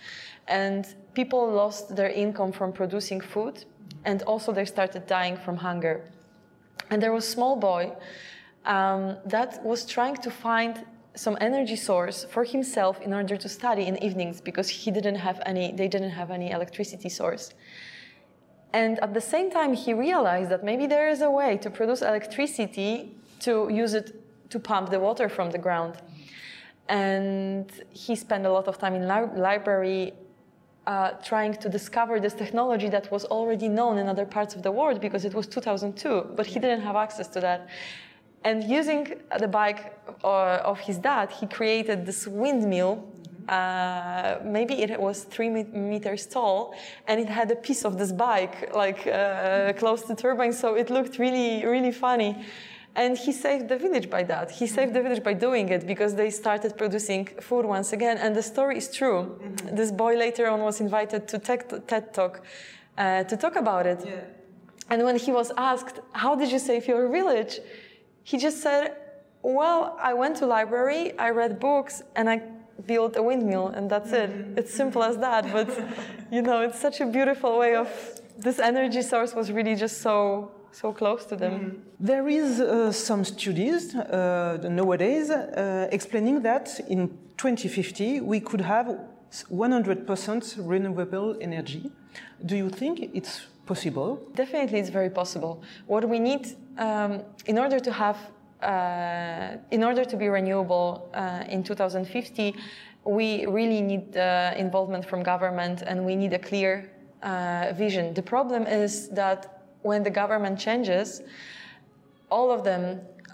And 0.47 0.87
people 1.13 1.51
lost 1.51 1.95
their 1.95 2.09
income 2.09 2.51
from 2.51 2.71
producing 2.71 3.21
food, 3.21 3.65
and 4.05 4.21
also 4.23 4.51
they 4.51 4.65
started 4.65 5.05
dying 5.07 5.37
from 5.37 5.57
hunger. 5.57 6.05
And 6.89 7.01
there 7.01 7.11
was 7.11 7.25
a 7.25 7.31
small 7.31 7.55
boy 7.55 7.91
um, 8.65 9.17
that 9.25 9.63
was 9.63 9.85
trying 9.85 10.17
to 10.17 10.31
find 10.31 10.85
some 11.15 11.37
energy 11.41 11.75
source 11.75 12.25
for 12.25 12.43
himself 12.43 13.01
in 13.01 13.13
order 13.13 13.35
to 13.37 13.49
study 13.49 13.83
in 13.87 14.01
evenings 14.03 14.39
because 14.39 14.69
he 14.69 14.91
didn't 14.91 15.15
have 15.15 15.41
any 15.45 15.71
they 15.71 15.87
didn't 15.87 16.11
have 16.11 16.29
any 16.29 16.51
electricity 16.51 17.09
source 17.09 17.53
and 18.73 18.99
at 18.99 19.13
the 19.13 19.21
same 19.21 19.49
time 19.49 19.73
he 19.73 19.93
realized 19.93 20.49
that 20.51 20.63
maybe 20.63 20.85
there 20.85 21.09
is 21.09 21.21
a 21.21 21.31
way 21.31 21.57
to 21.57 21.69
produce 21.69 22.01
electricity 22.03 23.15
to 23.41 23.69
use 23.69 23.93
it 23.93 24.13
to 24.49 24.59
pump 24.59 24.89
the 24.89 24.99
water 24.99 25.29
from 25.29 25.51
the 25.51 25.57
ground. 25.57 25.95
And 26.89 27.69
he 27.89 28.15
spent 28.15 28.45
a 28.45 28.51
lot 28.51 28.67
of 28.67 28.77
time 28.77 28.95
in 28.95 29.07
li- 29.07 29.39
library 29.39 30.13
uh, 30.87 31.11
trying 31.23 31.53
to 31.53 31.67
discover 31.67 32.19
this 32.19 32.33
technology 32.33 32.87
that 32.87 33.11
was 33.11 33.25
already 33.25 33.67
known 33.67 33.97
in 33.97 34.07
other 34.07 34.25
parts 34.25 34.55
of 34.55 34.63
the 34.63 34.71
world 34.71 35.01
because 35.01 35.25
it 35.25 35.33
was 35.33 35.45
2002, 35.45 36.31
but 36.35 36.45
he 36.45 36.59
didn't 36.59 36.81
have 36.81 36.95
access 36.95 37.27
to 37.27 37.41
that. 37.41 37.67
And 38.45 38.63
using 38.63 39.15
the 39.37 39.47
bike 39.47 39.99
uh, 40.23 40.59
of 40.63 40.79
his 40.79 40.97
dad, 40.97 41.29
he 41.31 41.45
created 41.45 42.05
this 42.05 42.25
windmill. 42.25 43.03
Uh, 43.49 44.37
maybe 44.43 44.75
it 44.81 44.97
was 44.99 45.23
three 45.23 45.49
meters 45.49 46.25
tall, 46.25 46.73
and 47.07 47.19
it 47.19 47.27
had 47.27 47.51
a 47.51 47.55
piece 47.55 47.83
of 47.83 47.97
this 47.97 48.11
bike 48.13 48.73
like 48.73 49.07
uh, 49.07 49.73
close 49.73 50.03
to 50.03 50.15
turbine, 50.15 50.53
so 50.53 50.75
it 50.75 50.89
looked 50.89 51.17
really, 51.17 51.65
really 51.65 51.91
funny. 51.91 52.45
And 52.97 53.15
he 53.15 53.31
saved 53.31 53.69
the 53.69 53.77
village 53.77 54.09
by 54.09 54.23
that. 54.23 54.49
He 54.49 54.65
saved 54.65 54.93
the 54.95 55.03
village 55.03 55.23
by 55.23 55.33
doing 55.33 55.69
it 55.69 55.85
because 55.85 56.15
they 56.15 56.31
started 56.31 56.75
producing 56.75 57.27
food 57.39 57.63
once 57.63 57.93
again. 57.93 58.17
And 58.17 58.35
the 58.35 58.41
story 58.41 58.77
is 58.77 58.87
true. 58.91 59.19
Mm-hmm. 59.21 59.75
This 59.75 59.91
boy 59.91 60.17
later 60.17 60.49
on 60.49 60.61
was 60.61 60.81
invited 60.81 61.27
to 61.27 61.37
TED 61.37 62.11
Talk 62.11 62.41
uh, 62.97 63.23
to 63.25 63.37
talk 63.37 63.55
about 63.55 63.85
it. 63.85 63.99
Yeah. 64.03 64.21
And 64.89 65.03
when 65.03 65.15
he 65.17 65.31
was 65.31 65.51
asked, 65.57 65.99
How 66.13 66.33
did 66.35 66.51
you 66.51 66.57
save 66.57 66.87
your 66.87 67.07
village? 67.07 67.59
He 68.23 68.39
just 68.39 68.63
said, 68.63 68.95
Well, 69.43 69.95
I 70.01 70.15
went 70.15 70.37
to 70.37 70.47
library, 70.47 71.17
I 71.19 71.29
read 71.29 71.59
books, 71.59 72.01
and 72.15 72.27
I 72.27 72.41
built 72.87 73.15
a 73.15 73.21
windmill, 73.21 73.67
and 73.67 73.91
that's 73.91 74.09
mm-hmm. 74.09 74.53
it. 74.53 74.59
It's 74.59 74.73
simple 74.73 75.03
as 75.03 75.17
that. 75.17 75.51
But, 75.53 75.69
you 76.31 76.41
know, 76.41 76.61
it's 76.61 76.79
such 76.79 76.99
a 76.99 77.05
beautiful 77.05 77.59
way 77.59 77.75
of 77.75 77.89
this 78.37 78.57
energy 78.57 79.03
source 79.03 79.35
was 79.35 79.51
really 79.51 79.75
just 79.75 80.01
so 80.01 80.51
so 80.71 80.91
close 80.93 81.25
to 81.25 81.35
them. 81.35 81.53
Mm. 81.53 81.75
There 81.99 82.27
is 82.27 82.59
uh, 82.59 82.91
some 82.91 83.23
studies 83.25 83.95
uh, 83.95 84.57
nowadays 84.69 85.29
uh, 85.29 85.87
explaining 85.91 86.41
that 86.43 86.79
in 86.87 87.09
2050 87.37 88.21
we 88.21 88.39
could 88.39 88.61
have 88.61 88.97
100% 89.51 90.55
renewable 90.59 91.37
energy. 91.41 91.91
Do 92.45 92.55
you 92.55 92.69
think 92.69 93.11
it's 93.13 93.47
possible? 93.65 94.21
Definitely, 94.35 94.79
it's 94.79 94.89
very 94.89 95.09
possible. 95.09 95.61
What 95.87 96.07
we 96.07 96.19
need 96.19 96.55
um, 96.77 97.21
in 97.45 97.57
order 97.57 97.79
to 97.79 97.91
have, 97.91 98.17
uh, 98.61 99.57
in 99.71 99.83
order 99.83 100.05
to 100.05 100.17
be 100.17 100.29
renewable 100.29 101.09
uh, 101.13 101.43
in 101.49 101.63
2050, 101.63 102.55
we 103.03 103.45
really 103.45 103.81
need 103.81 104.13
the 104.13 104.53
involvement 104.57 105.05
from 105.05 105.23
government 105.23 105.83
and 105.85 106.05
we 106.05 106.15
need 106.15 106.33
a 106.33 106.39
clear 106.39 106.89
uh, 107.23 107.73
vision. 107.73 108.13
The 108.13 108.21
problem 108.21 108.67
is 108.67 109.09
that 109.09 109.56
when 109.89 110.03
the 110.03 110.13
government 110.21 110.59
changes, 110.59 111.07
all 112.29 112.51
of 112.51 112.63
them 112.63 112.83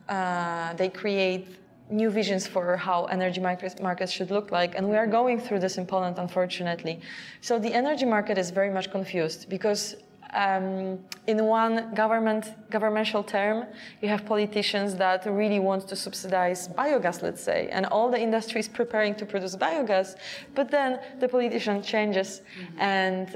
uh, 0.09 0.73
they 0.73 0.89
create 0.89 1.47
new 1.89 2.09
visions 2.09 2.47
for 2.47 2.77
how 2.77 3.05
energy 3.05 3.39
markets 3.39 4.11
should 4.11 4.31
look 4.31 4.51
like, 4.51 4.75
and 4.75 4.89
we 4.89 4.97
are 4.97 5.07
going 5.07 5.39
through 5.39 5.59
this 5.59 5.77
in 5.77 5.85
Poland, 5.85 6.17
unfortunately. 6.17 6.99
So 7.41 7.59
the 7.59 7.73
energy 7.73 8.05
market 8.05 8.37
is 8.37 8.49
very 8.51 8.71
much 8.71 8.91
confused 8.91 9.49
because. 9.49 9.95
Um, 10.35 10.97
in 11.27 11.45
one 11.45 11.93
government 11.93 12.55
governmental 12.71 13.23
term, 13.23 13.67
you 14.01 14.09
have 14.09 14.25
politicians 14.25 14.95
that 14.95 15.27
really 15.27 15.59
want 15.59 15.87
to 15.89 15.95
subsidize 15.95 16.69
biogas, 16.69 17.21
let's 17.21 17.43
say, 17.43 17.69
and 17.71 17.85
all 17.85 18.09
the 18.09 18.19
industry 18.19 18.59
is 18.59 18.67
preparing 18.67 19.13
to 19.13 19.27
produce 19.27 19.55
biogas, 19.55 20.15
but 20.55 20.71
then 20.71 20.99
the 21.19 21.27
politician 21.27 21.83
changes 21.83 22.41
mm-hmm. 22.41 22.79
and 22.79 23.27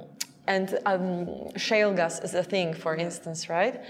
um, 0.00 0.04
and 0.46 0.78
um, 0.86 1.56
shale 1.56 1.92
gas 1.94 2.20
is 2.20 2.34
a 2.34 2.42
thing, 2.42 2.74
for 2.74 2.94
instance, 2.96 3.48
right? 3.48 3.82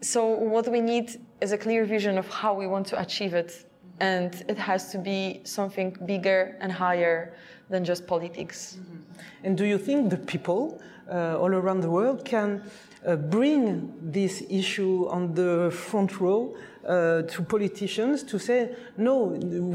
So 0.00 0.26
what 0.26 0.66
we 0.68 0.80
need 0.80 1.20
is 1.40 1.52
a 1.52 1.58
clear 1.58 1.84
vision 1.84 2.18
of 2.18 2.28
how 2.28 2.54
we 2.54 2.66
want 2.66 2.86
to 2.88 3.00
achieve 3.00 3.34
it, 3.34 3.66
and 4.00 4.44
it 4.48 4.58
has 4.58 4.90
to 4.92 4.98
be 4.98 5.40
something 5.44 5.96
bigger 6.06 6.56
and 6.60 6.72
higher 6.72 7.34
than 7.70 7.84
just 7.84 8.06
politics. 8.06 8.78
Mm-hmm. 8.80 8.96
And 9.44 9.56
do 9.56 9.64
you 9.64 9.78
think 9.78 10.10
the 10.10 10.16
people 10.16 10.80
uh, 11.10 11.38
all 11.38 11.54
around 11.54 11.80
the 11.80 11.90
world 11.90 12.24
can 12.24 12.62
uh, 13.06 13.16
bring 13.16 13.92
this 14.00 14.42
issue 14.48 15.08
on 15.08 15.34
the 15.34 15.70
front 15.70 16.20
row 16.20 16.56
uh, 16.86 17.22
to 17.22 17.42
politicians 17.42 18.22
to 18.24 18.38
say, 18.38 18.74
no, 18.96 19.16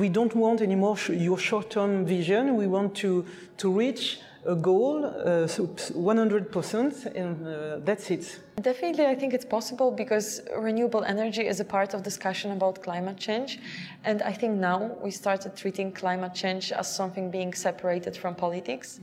we 0.01 0.09
don't 0.09 0.35
want 0.35 0.61
anymore 0.61 0.97
sh- 0.97 1.09
your 1.09 1.37
short-term 1.37 2.05
vision. 2.05 2.55
We 2.55 2.67
want 2.67 2.95
to, 2.95 3.25
to 3.57 3.71
reach 3.71 4.19
a 4.47 4.55
goal, 4.55 5.05
uh, 5.05 5.45
so 5.45 5.67
100%, 5.67 7.05
and 7.15 7.45
uh, 7.45 7.79
that's 7.83 8.09
it. 8.09 8.39
Definitely, 8.61 9.05
I 9.05 9.13
think 9.13 9.33
it's 9.33 9.45
possible 9.45 9.91
because 9.91 10.41
renewable 10.57 11.03
energy 11.03 11.45
is 11.45 11.59
a 11.59 11.65
part 11.65 11.93
of 11.93 12.01
discussion 12.01 12.51
about 12.51 12.81
climate 12.81 13.17
change. 13.17 13.59
And 14.05 14.21
I 14.21 14.31
think 14.31 14.55
now 14.55 14.95
we 15.03 15.11
started 15.11 15.55
treating 15.55 15.91
climate 15.91 16.33
change 16.33 16.71
as 16.71 16.93
something 16.93 17.29
being 17.29 17.53
separated 17.53 18.15
from 18.15 18.35
politics. 18.35 19.01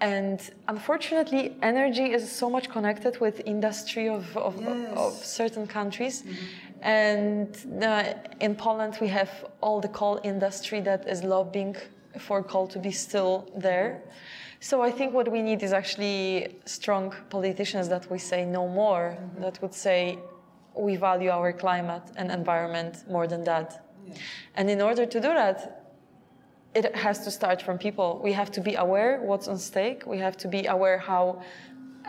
And 0.00 0.40
unfortunately, 0.68 1.56
energy 1.62 2.12
is 2.12 2.30
so 2.30 2.48
much 2.50 2.68
connected 2.70 3.20
with 3.20 3.40
industry 3.46 4.08
of, 4.08 4.36
of, 4.36 4.60
yes. 4.60 4.92
of 4.96 5.12
certain 5.12 5.66
countries. 5.66 6.22
Mm-hmm. 6.22 6.82
And 6.82 7.82
uh, 7.82 8.14
in 8.40 8.54
Poland, 8.54 8.98
we 9.00 9.08
have 9.08 9.30
all 9.60 9.80
the 9.80 9.88
coal 9.88 10.20
industry 10.22 10.80
that 10.80 11.08
is 11.08 11.22
lobbying 11.22 11.76
for 12.18 12.42
coal 12.42 12.66
to 12.68 12.78
be 12.78 12.90
still 12.90 13.50
there. 13.56 14.02
So 14.60 14.82
I 14.82 14.90
think 14.90 15.12
what 15.12 15.30
we 15.30 15.42
need 15.42 15.62
is 15.62 15.72
actually 15.72 16.56
strong 16.64 17.14
politicians 17.30 17.88
that 17.88 18.10
we 18.10 18.18
say 18.18 18.44
no 18.44 18.66
more, 18.66 19.16
mm-hmm. 19.18 19.42
that 19.42 19.60
would 19.62 19.74
say 19.74 20.18
we 20.74 20.96
value 20.96 21.30
our 21.30 21.52
climate 21.52 22.02
and 22.16 22.30
environment 22.30 23.04
more 23.08 23.26
than 23.26 23.44
that. 23.44 23.86
Yeah. 24.06 24.14
And 24.54 24.70
in 24.70 24.80
order 24.80 25.06
to 25.06 25.20
do 25.20 25.28
that, 25.28 25.86
it 26.74 26.94
has 26.94 27.24
to 27.24 27.30
start 27.30 27.62
from 27.62 27.78
people. 27.78 28.20
We 28.22 28.32
have 28.32 28.50
to 28.52 28.60
be 28.60 28.74
aware 28.74 29.20
what's 29.22 29.48
on 29.48 29.58
stake. 29.58 30.06
We 30.06 30.18
have 30.18 30.36
to 30.38 30.48
be 30.48 30.66
aware 30.66 30.98
how 30.98 31.42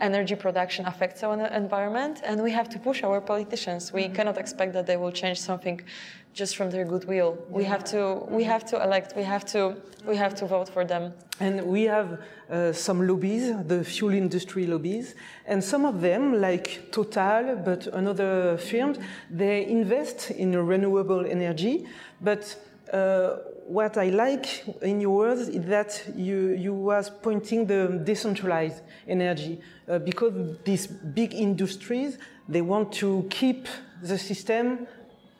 energy 0.00 0.34
production 0.34 0.86
affects 0.86 1.22
our 1.22 1.46
environment, 1.46 2.20
and 2.24 2.42
we 2.42 2.50
have 2.52 2.68
to 2.70 2.78
push 2.78 3.02
our 3.02 3.20
politicians. 3.20 3.92
We 3.92 4.08
cannot 4.08 4.38
expect 4.38 4.72
that 4.72 4.86
they 4.86 4.96
will 4.96 5.12
change 5.12 5.40
something 5.40 5.80
just 6.34 6.56
from 6.56 6.70
their 6.70 6.84
goodwill. 6.84 7.38
We 7.48 7.64
have 7.64 7.84
to 7.92 8.00
we 8.38 8.44
have 8.44 8.64
to 8.66 8.82
elect. 8.82 9.16
We 9.16 9.24
have 9.24 9.44
to 9.52 9.76
we 10.06 10.16
have 10.16 10.34
to 10.36 10.46
vote 10.46 10.68
for 10.68 10.84
them. 10.84 11.12
And 11.40 11.54
we 11.66 11.82
have 11.84 12.08
uh, 12.50 12.72
some 12.72 13.06
lobbies, 13.06 13.44
the 13.66 13.84
fuel 13.84 14.14
industry 14.14 14.66
lobbies, 14.66 15.14
and 15.46 15.62
some 15.62 15.84
of 15.84 16.00
them, 16.00 16.40
like 16.40 16.90
Total, 16.90 17.56
but 17.56 17.86
another 17.88 18.58
firms, 18.58 18.98
they 19.30 19.66
invest 19.66 20.30
in 20.30 20.50
renewable 20.72 21.24
energy. 21.26 21.86
But 22.20 22.42
uh, 22.92 23.36
what 23.68 23.98
I 23.98 24.08
like 24.08 24.46
in 24.82 25.00
your 25.00 25.14
words 25.14 25.48
is 25.48 25.64
that 25.66 26.02
you 26.16 26.38
you 26.64 26.72
was 26.72 27.10
pointing 27.10 27.66
the 27.66 28.00
decentralized 28.04 28.82
energy 29.06 29.60
uh, 29.60 29.98
because 29.98 30.32
these 30.64 30.86
big 30.86 31.34
industries 31.34 32.18
they 32.48 32.62
want 32.62 32.92
to 32.94 33.26
keep 33.28 33.68
the 34.02 34.16
system 34.16 34.86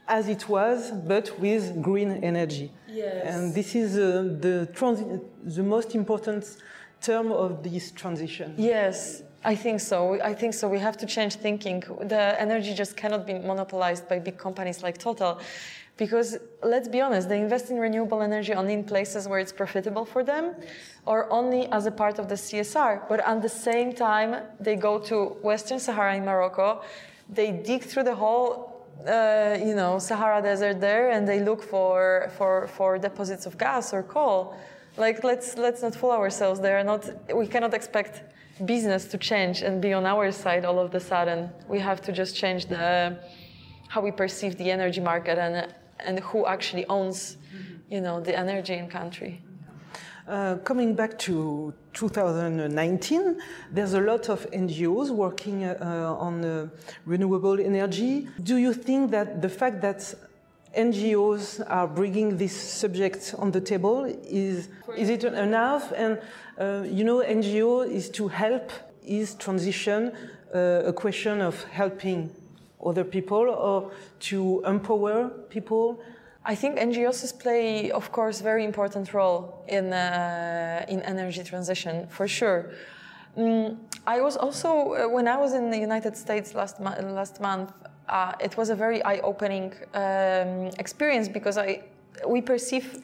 as 0.09 0.29
it 0.29 0.49
was, 0.49 0.91
but 0.91 1.39
with 1.39 1.83
green 1.83 2.25
energy. 2.25 2.73
Yes. 2.89 3.35
And 3.35 3.55
this 3.55 3.75
is 3.75 3.97
uh, 3.97 4.37
the, 4.41 4.69
the 5.45 5.63
most 5.63 5.95
important 5.95 6.45
term 7.01 7.31
of 7.31 7.63
this 7.63 7.91
transition. 7.93 8.55
Yes, 8.57 9.23
I 9.45 9.55
think 9.55 9.81
so. 9.81 10.21
I 10.23 10.35
think 10.35 10.55
so. 10.55 10.69
We 10.69 10.79
have 10.79 10.97
to 10.99 11.07
change 11.07 11.35
thinking. 11.37 11.81
The 12.01 12.41
energy 12.41 12.75
just 12.75 12.97
cannot 12.97 13.27
be 13.27 13.35
monopolized 13.35 14.09
by 14.09 14.19
big 14.19 14.39
companies 14.39 14.83
like 14.83 14.99
Total. 14.99 15.39
Because 15.99 16.39
let's 16.63 16.89
be 16.89 17.01
honest, 17.01 17.29
they 17.29 17.41
invest 17.41 17.71
in 17.71 17.79
renewable 17.79 18.23
energy 18.23 18.55
only 18.55 18.73
in 18.73 18.85
places 18.85 19.27
where 19.29 19.41
it's 19.41 19.53
profitable 19.53 20.05
for 20.05 20.23
them 20.23 20.55
or 21.05 21.31
only 21.31 21.67
as 21.73 21.87
a 21.87 21.91
part 21.91 22.19
of 22.21 22.29
the 22.29 22.37
CSR. 22.37 23.09
But 23.09 23.19
at 23.21 23.43
the 23.43 23.49
same 23.49 23.93
time, 23.93 24.31
they 24.61 24.77
go 24.77 25.01
to 25.01 25.17
Western 25.43 25.81
Sahara 25.81 26.15
in 26.15 26.25
Morocco, 26.25 26.83
they 27.29 27.51
dig 27.51 27.83
through 27.83 28.05
the 28.05 28.15
whole 28.15 28.79
uh, 29.07 29.57
you 29.65 29.75
know, 29.75 29.99
Sahara 29.99 30.43
Desert 30.43 30.81
there, 30.81 31.11
and 31.11 31.27
they 31.27 31.41
look 31.41 31.63
for, 31.63 32.33
for, 32.37 32.67
for 32.69 32.99
deposits 32.99 33.47
of 33.47 33.57
gas 33.57 33.93
or 33.93 34.03
coal. 34.03 34.57
Like, 34.97 35.23
let's, 35.23 35.57
let's 35.57 35.83
not 35.83 35.95
fool 35.95 36.11
ourselves. 36.11 36.61
They 36.61 36.73
are 36.73 36.83
not, 36.83 37.09
we 37.33 37.47
cannot 37.47 37.75
expect 37.75 38.23
business 38.65 39.05
to 39.07 39.19
change 39.19 39.63
and 39.63 39.81
be 39.81 39.93
on 39.93 40.05
our 40.05 40.33
side 40.33 40.65
all 40.65 40.81
of 40.81 40.93
a 40.95 41.01
sudden. 41.01 41.51
We 41.69 41.79
have 41.79 42.01
to 42.03 42.13
just 42.13 42.35
change 42.35 42.67
the, 42.67 43.17
how 43.87 44.01
we 44.01 44.11
perceive 44.11 44.57
the 44.59 44.71
energy 44.71 45.01
market 45.01 45.39
and, 45.39 45.73
and 46.01 46.21
who 46.21 46.47
actually 46.47 46.87
owns, 46.87 47.37
you 47.91 48.01
know, 48.01 48.21
the 48.21 48.37
energy 48.37 48.75
in 48.75 48.89
country. 48.89 49.43
Uh, 50.29 50.57
coming 50.57 50.95
back 50.95 51.19
to 51.19 51.73
2019, 51.95 53.41
there's 53.73 53.95
a 53.95 54.01
lot 54.01 54.29
of 54.29 54.47
NGOs 54.51 55.11
working 55.11 55.65
uh, 55.65 56.15
on 56.19 56.45
uh, 56.45 56.69
renewable 57.07 57.59
energy. 57.59 58.29
Do 58.43 58.57
you 58.57 58.75
think 58.75 59.11
that 59.11 59.41
the 59.41 59.49
fact 59.49 59.81
that 59.81 60.15
NGOs 60.77 61.65
are 61.67 61.89
bringing 61.89 62.37
this 62.37 62.55
subject 62.55 63.35
on 63.39 63.51
the 63.51 63.61
table 63.61 64.05
is 64.05 64.69
is 64.97 65.09
it 65.09 65.25
enough? 65.25 65.93
And 65.97 66.21
uh, 66.61 66.85
you 66.87 67.05
know, 67.05 67.23
NGO 67.23 67.91
is 67.91 68.11
to 68.11 68.29
help. 68.29 68.71
Is 69.03 69.35
transition 69.37 70.13
uh, 70.55 70.83
a 70.85 70.93
question 70.93 71.41
of 71.41 71.65
helping 71.65 72.31
other 72.85 73.05
people 73.05 73.49
or 73.51 73.91
to 74.21 74.63
empower 74.67 75.29
people? 75.49 76.01
I 76.45 76.55
think 76.55 76.79
NGOs 76.79 77.39
play, 77.39 77.91
of 77.91 78.11
course, 78.11 78.41
very 78.41 78.65
important 78.65 79.13
role 79.13 79.65
in 79.69 79.93
uh, 79.93 80.85
in 80.89 81.03
energy 81.03 81.43
transition 81.45 82.07
for 82.09 82.27
sure. 82.27 82.71
Mm, 83.37 83.77
I 84.07 84.21
was 84.21 84.37
also 84.37 84.69
uh, 84.95 85.09
when 85.09 85.29
I 85.29 85.37
was 85.37 85.53
in 85.53 85.71
the 85.71 85.79
United 85.79 86.17
States 86.17 86.55
last 86.55 86.81
mo- 86.81 86.97
last 87.15 87.41
month. 87.41 87.73
Uh, 88.09 88.33
it 88.41 88.57
was 88.57 88.71
a 88.71 88.75
very 88.75 89.05
eye-opening 89.05 89.75
um, 89.93 90.71
experience 90.79 91.29
because 91.29 91.59
I 91.59 91.83
we 92.27 92.41
perceive 92.41 93.03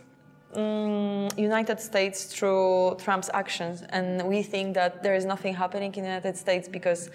um, 0.57 1.29
United 1.37 1.81
States 1.81 2.25
through 2.25 2.97
Trump's 2.99 3.31
actions, 3.33 3.83
and 3.91 4.23
we 4.23 4.43
think 4.43 4.75
that 4.75 5.03
there 5.03 5.15
is 5.15 5.25
nothing 5.25 5.55
happening 5.55 5.95
in 5.95 6.03
the 6.03 6.09
United 6.09 6.37
States 6.37 6.69
because 6.69 7.11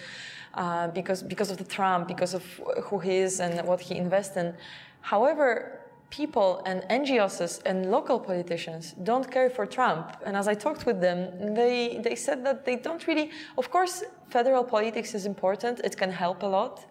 uh, 0.55 0.87
because 0.87 1.23
because 1.23 1.51
of 1.51 1.57
the 1.57 1.63
Trump, 1.63 2.07
because 2.07 2.33
of 2.33 2.43
who 2.83 2.99
he 2.99 3.17
is 3.17 3.39
and 3.39 3.67
what 3.67 3.79
he 3.79 3.95
invests 3.95 4.35
in. 4.35 4.55
However, 5.01 5.79
people 6.09 6.61
and 6.65 6.81
NGOs 6.89 7.61
and 7.65 7.91
local 7.91 8.19
politicians 8.19 8.95
don't 9.03 9.29
care 9.29 9.49
for 9.49 9.65
Trump. 9.65 10.17
And 10.25 10.35
as 10.35 10.47
I 10.47 10.53
talked 10.53 10.85
with 10.85 10.99
them, 11.01 11.53
they, 11.53 11.99
they 12.03 12.15
said 12.15 12.43
that 12.45 12.65
they 12.65 12.77
don't 12.77 13.05
really, 13.07 13.31
of 13.57 13.69
course, 13.69 14.03
federal 14.29 14.63
politics 14.63 15.13
is 15.13 15.25
important, 15.25 15.79
it 15.83 15.97
can 15.97 16.11
help 16.11 16.43
a 16.43 16.47
lot, 16.47 16.85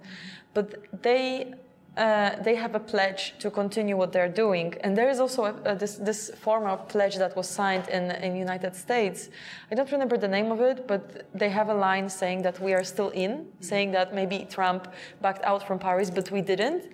but 0.54 0.74
they 1.02 1.54
uh, 1.98 2.42
they 2.42 2.54
have 2.54 2.74
a 2.74 2.80
pledge 2.80 3.34
to 3.40 3.50
continue 3.50 3.96
what 3.96 4.12
they're 4.12 4.34
doing. 4.44 4.74
And 4.82 4.96
there 4.96 5.10
is 5.10 5.20
also 5.20 5.44
a, 5.44 5.54
a, 5.72 5.74
this, 5.74 5.96
this 5.96 6.30
formal 6.40 6.76
pledge 6.76 7.16
that 7.16 7.36
was 7.36 7.48
signed 7.48 7.88
in 7.88 8.10
in 8.26 8.36
United 8.36 8.74
States. 8.74 9.28
I 9.70 9.74
don't 9.74 9.92
remember 9.92 10.16
the 10.16 10.28
name 10.28 10.52
of 10.52 10.60
it, 10.60 10.86
but 10.86 11.02
they 11.34 11.50
have 11.50 11.68
a 11.68 11.74
line 11.74 12.08
saying 12.08 12.42
that 12.42 12.60
we 12.60 12.72
are 12.72 12.84
still 12.84 13.10
in, 13.10 13.32
saying 13.60 13.92
that 13.92 14.14
maybe 14.14 14.46
Trump 14.48 14.82
backed 15.20 15.44
out 15.44 15.66
from 15.66 15.78
Paris, 15.78 16.10
but 16.10 16.30
we 16.30 16.40
didn't 16.40 16.84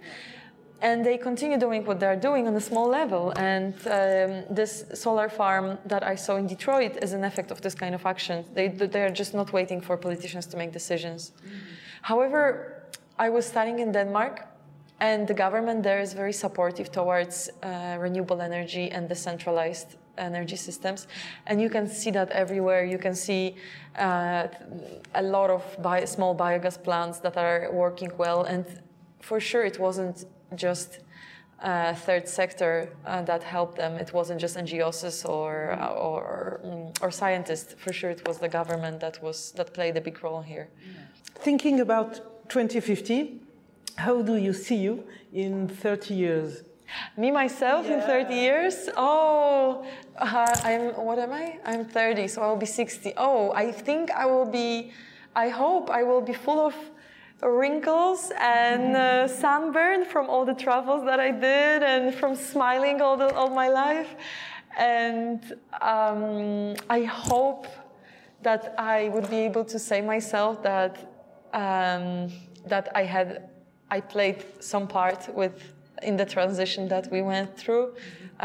and 0.84 1.04
they 1.04 1.16
continue 1.16 1.58
doing 1.58 1.82
what 1.86 1.98
they're 1.98 2.20
doing 2.28 2.46
on 2.46 2.54
a 2.56 2.60
small 2.60 2.88
level. 2.88 3.32
And 3.36 3.72
um, 3.86 4.44
this 4.50 4.84
solar 4.92 5.30
farm 5.30 5.78
that 5.86 6.02
I 6.02 6.14
saw 6.14 6.36
in 6.36 6.46
Detroit 6.46 6.98
is 7.02 7.14
an 7.14 7.24
effect 7.24 7.50
of 7.50 7.62
this 7.62 7.74
kind 7.74 7.94
of 7.94 8.04
action. 8.04 8.44
They, 8.52 8.68
they 8.68 9.02
are 9.02 9.10
just 9.10 9.32
not 9.32 9.52
waiting 9.52 9.80
for 9.80 9.96
politicians 9.96 10.46
to 10.46 10.56
make 10.58 10.72
decisions. 10.72 11.20
Mm-hmm. 11.30 11.56
However, 12.02 12.82
I 13.18 13.30
was 13.30 13.46
studying 13.46 13.78
in 13.78 13.92
Denmark, 13.92 14.46
and 15.06 15.26
the 15.26 15.34
government 15.34 15.82
there 15.82 16.00
is 16.00 16.12
very 16.12 16.32
supportive 16.32 16.90
towards 16.90 17.50
uh, 17.62 17.96
renewable 17.98 18.40
energy 18.40 18.90
and 18.90 19.08
decentralized 19.08 19.96
energy 20.18 20.56
systems. 20.56 21.06
And 21.46 21.60
you 21.60 21.70
can 21.70 21.88
see 21.88 22.10
that 22.12 22.30
everywhere. 22.30 22.84
You 22.84 22.98
can 22.98 23.14
see 23.14 23.56
uh, 23.98 24.48
a 25.14 25.22
lot 25.22 25.50
of 25.50 25.62
small 26.08 26.34
biogas 26.36 26.82
plants 26.82 27.18
that 27.20 27.36
are 27.36 27.68
working 27.72 28.12
well. 28.16 28.44
And 28.44 28.64
for 29.20 29.40
sure, 29.40 29.64
it 29.64 29.78
wasn't 29.78 30.24
just 30.54 31.00
uh, 31.62 31.94
third 31.94 32.28
sector 32.28 32.90
uh, 33.06 33.22
that 33.22 33.42
helped 33.42 33.76
them. 33.76 33.94
It 33.94 34.12
wasn't 34.12 34.40
just 34.40 34.56
NGOs 34.56 35.28
or 35.28 35.72
uh, 35.72 35.88
or, 35.88 36.60
mm, 36.64 37.02
or 37.02 37.10
scientists. 37.10 37.74
For 37.78 37.92
sure, 37.92 38.10
it 38.10 38.26
was 38.28 38.38
the 38.38 38.48
government 38.48 39.00
that 39.00 39.22
was 39.22 39.52
that 39.52 39.72
played 39.72 39.96
a 39.96 40.00
big 40.00 40.22
role 40.22 40.42
here. 40.42 40.68
Thinking 41.36 41.80
about 41.80 42.48
2050, 42.48 43.40
how 43.96 44.22
do 44.22 44.36
you 44.36 44.52
see 44.52 44.76
you 44.76 45.04
in 45.32 45.68
30 45.68 46.14
years? 46.14 46.62
Me 47.16 47.30
myself 47.30 47.86
yeah. 47.86 47.94
in 47.94 48.00
30 48.00 48.34
years? 48.34 48.88
Oh, 48.96 49.86
uh, 50.18 50.60
I'm 50.62 50.94
what 50.94 51.18
am 51.18 51.32
I? 51.32 51.58
I'm 51.64 51.84
30, 51.84 52.28
so 52.28 52.42
I 52.42 52.46
will 52.46 52.56
be 52.56 52.66
60. 52.66 53.14
Oh, 53.16 53.52
I 53.52 53.72
think 53.72 54.10
I 54.10 54.26
will 54.26 54.46
be. 54.46 54.92
I 55.34 55.48
hope 55.48 55.90
I 55.90 56.02
will 56.04 56.20
be 56.20 56.32
full 56.32 56.60
of 56.60 56.74
wrinkles 57.42 58.30
and 58.38 58.96
uh, 58.96 59.26
sunburn 59.26 60.04
from 60.04 60.30
all 60.30 60.44
the 60.44 60.54
travels 60.54 61.04
that 61.04 61.18
I 61.18 61.30
did 61.30 61.82
and 61.82 62.14
from 62.14 62.36
smiling 62.36 63.00
all, 63.00 63.16
the, 63.16 63.34
all 63.34 63.50
my 63.50 63.68
life. 63.68 64.14
And 64.78 65.42
um, 65.82 66.76
I 66.88 67.02
hope 67.02 67.66
that 68.42 68.74
I 68.78 69.08
would 69.08 69.28
be 69.30 69.38
able 69.38 69.64
to 69.64 69.78
say 69.78 70.00
myself 70.00 70.62
that 70.62 70.96
um, 71.52 72.30
that 72.66 72.90
I 72.94 73.02
had 73.04 73.50
I 73.96 74.00
played 74.00 74.40
some 74.58 74.86
part 74.88 75.20
with 75.40 75.56
in 76.02 76.16
the 76.16 76.26
transition 76.36 76.88
that 76.88 77.04
we 77.14 77.20
went 77.22 77.50
through. 77.60 77.86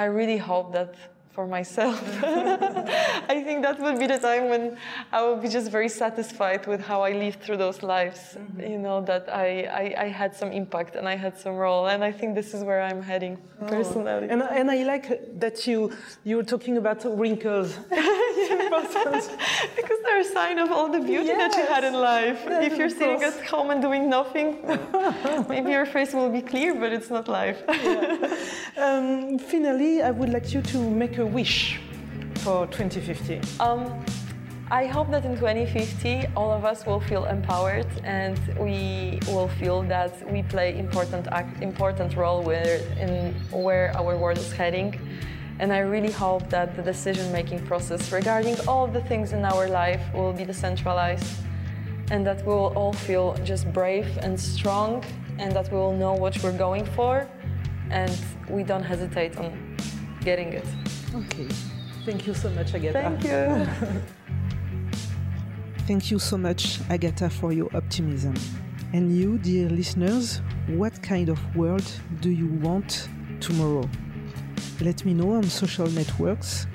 I 0.04 0.06
really 0.20 0.38
hope 0.38 0.68
that 0.78 0.92
for 1.36 1.48
myself. 1.48 2.00
I 3.36 3.38
think 3.46 3.58
that 3.68 3.78
would 3.84 3.98
be 4.04 4.08
the 4.16 4.20
time 4.30 4.46
when 4.54 4.78
I 5.12 5.20
will 5.26 5.40
be 5.46 5.50
just 5.58 5.68
very 5.78 5.92
satisfied 6.04 6.68
with 6.72 6.82
how 6.90 7.00
I 7.10 7.12
lived 7.24 7.40
through 7.44 7.60
those 7.66 7.80
lives. 7.96 8.20
Mm-hmm. 8.20 8.72
You 8.74 8.80
know, 8.86 8.98
that 9.12 9.26
I, 9.46 9.50
I, 9.84 9.86
I, 10.06 10.08
had 10.22 10.32
some 10.42 10.52
impact 10.62 10.92
and 10.98 11.06
I 11.14 11.16
had 11.26 11.36
some 11.44 11.56
role. 11.66 11.88
And 11.88 12.04
I 12.04 12.12
think 12.12 12.36
this 12.36 12.54
is 12.54 12.62
where 12.70 12.82
I'm 12.90 13.02
heading 13.02 13.36
oh. 13.62 13.66
personally. 13.76 14.28
And, 14.30 14.42
and 14.44 14.70
I 14.70 14.84
like 14.84 15.40
that 15.40 15.66
you, 15.66 15.80
you 16.24 16.36
were 16.38 16.50
talking 16.54 16.78
about 16.78 17.00
wrinkles. 17.24 17.70
because 18.70 19.98
they're 20.04 20.20
a 20.20 20.32
sign 20.40 20.60
of 20.60 20.72
all 20.72 20.90
the 20.90 21.00
beauty 21.00 21.28
yes. 21.28 21.54
that 21.54 21.60
you 21.60 21.68
had 21.68 21.84
in 21.84 21.94
life. 21.94 22.40
Yes, 22.46 22.72
if 22.72 22.78
you're 22.78 22.90
sitting 22.90 23.24
at 23.24 23.46
home 23.46 23.70
and 23.72 23.82
doing 23.82 24.10
nothing, 24.10 24.48
maybe 25.50 25.72
your 25.72 25.86
face 25.86 26.14
will 26.14 26.30
be 26.30 26.42
clear, 26.42 26.74
but 26.76 26.92
it's 26.92 27.10
not 27.10 27.28
life. 27.28 27.62
Yeah. 27.68 28.36
Um, 28.78 29.40
finally, 29.40 30.02
I 30.02 30.12
would 30.12 30.30
like 30.30 30.54
you 30.54 30.62
to 30.62 30.78
make 30.78 31.18
a 31.18 31.26
wish 31.26 31.80
for 32.40 32.68
2050? 32.68 33.42
Um, 33.60 34.06
I 34.72 34.86
hope 34.86 35.10
that 35.12 35.26
in 35.26 35.36
2050 35.36 36.28
all 36.36 36.52
of 36.52 36.64
us 36.64 36.86
will 36.86 37.00
feel 37.00 37.26
empowered 37.26 37.88
and 38.04 38.40
we 38.60 39.20
will 39.28 39.48
feel 39.48 39.82
that 39.84 40.14
we 40.32 40.44
play 40.44 40.78
important 40.78 41.28
important 41.62 42.16
role 42.16 42.44
where 42.44 42.78
in 43.00 43.34
where 43.52 43.92
our 43.98 44.16
world 44.16 44.38
is 44.38 44.52
heading. 44.52 44.94
And 45.60 45.74
I 45.74 45.80
really 45.80 46.12
hope 46.12 46.50
that 46.50 46.76
the 46.76 46.82
decision-making 46.82 47.66
process 47.66 48.12
regarding 48.12 48.56
all 48.68 48.88
the 48.88 49.02
things 49.02 49.34
in 49.34 49.44
our 49.44 49.68
life 49.68 50.02
will 50.14 50.34
be 50.34 50.46
decentralized 50.46 51.26
and 52.12 52.26
that 52.26 52.46
we 52.46 52.54
will 52.54 52.74
all 52.76 52.94
feel 52.94 53.36
just 53.44 53.72
brave 53.72 54.18
and 54.22 54.40
strong, 54.40 55.04
and 55.38 55.52
that 55.52 55.72
we 55.72 55.78
will 55.78 55.96
know 55.96 56.14
what 56.14 56.42
we're 56.44 56.58
going 56.58 56.86
for, 56.86 57.28
and 57.92 58.18
we 58.50 58.64
don't 58.64 58.84
hesitate 58.84 59.38
on 59.38 59.78
getting 60.22 60.54
it. 60.54 60.66
Okay. 61.14 61.48
Thank 62.06 62.26
you 62.26 62.34
so 62.34 62.50
much, 62.50 62.74
Agatha. 62.74 63.02
Thank 63.02 63.24
you. 63.24 63.68
Thank 65.88 66.12
you 66.12 66.20
so 66.20 66.38
much, 66.38 66.80
Agatha, 66.90 67.30
for 67.30 67.52
your 67.54 67.70
optimism. 67.76 68.34
And 68.94 69.16
you, 69.16 69.38
dear 69.38 69.70
listeners, 69.70 70.42
what 70.68 71.02
kind 71.04 71.30
of 71.30 71.40
world 71.56 71.86
do 72.22 72.32
you 72.32 72.48
want 72.62 73.08
tomorrow? 73.40 73.88
Let 74.82 75.04
me 75.04 75.14
know 75.14 75.34
on 75.34 75.44
social 75.44 75.88
networks 75.88 76.66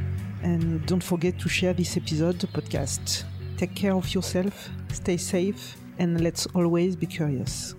and 0.43 0.85
don't 0.85 1.03
forget 1.03 1.39
to 1.39 1.49
share 1.49 1.73
this 1.73 1.97
episode, 1.97 2.39
podcast. 2.53 3.25
Take 3.57 3.75
care 3.75 3.95
of 3.95 4.13
yourself, 4.15 4.69
stay 4.93 5.17
safe, 5.17 5.77
and 5.99 6.21
let's 6.21 6.47
always 6.55 6.97
be 6.97 7.07
curious. 7.07 7.75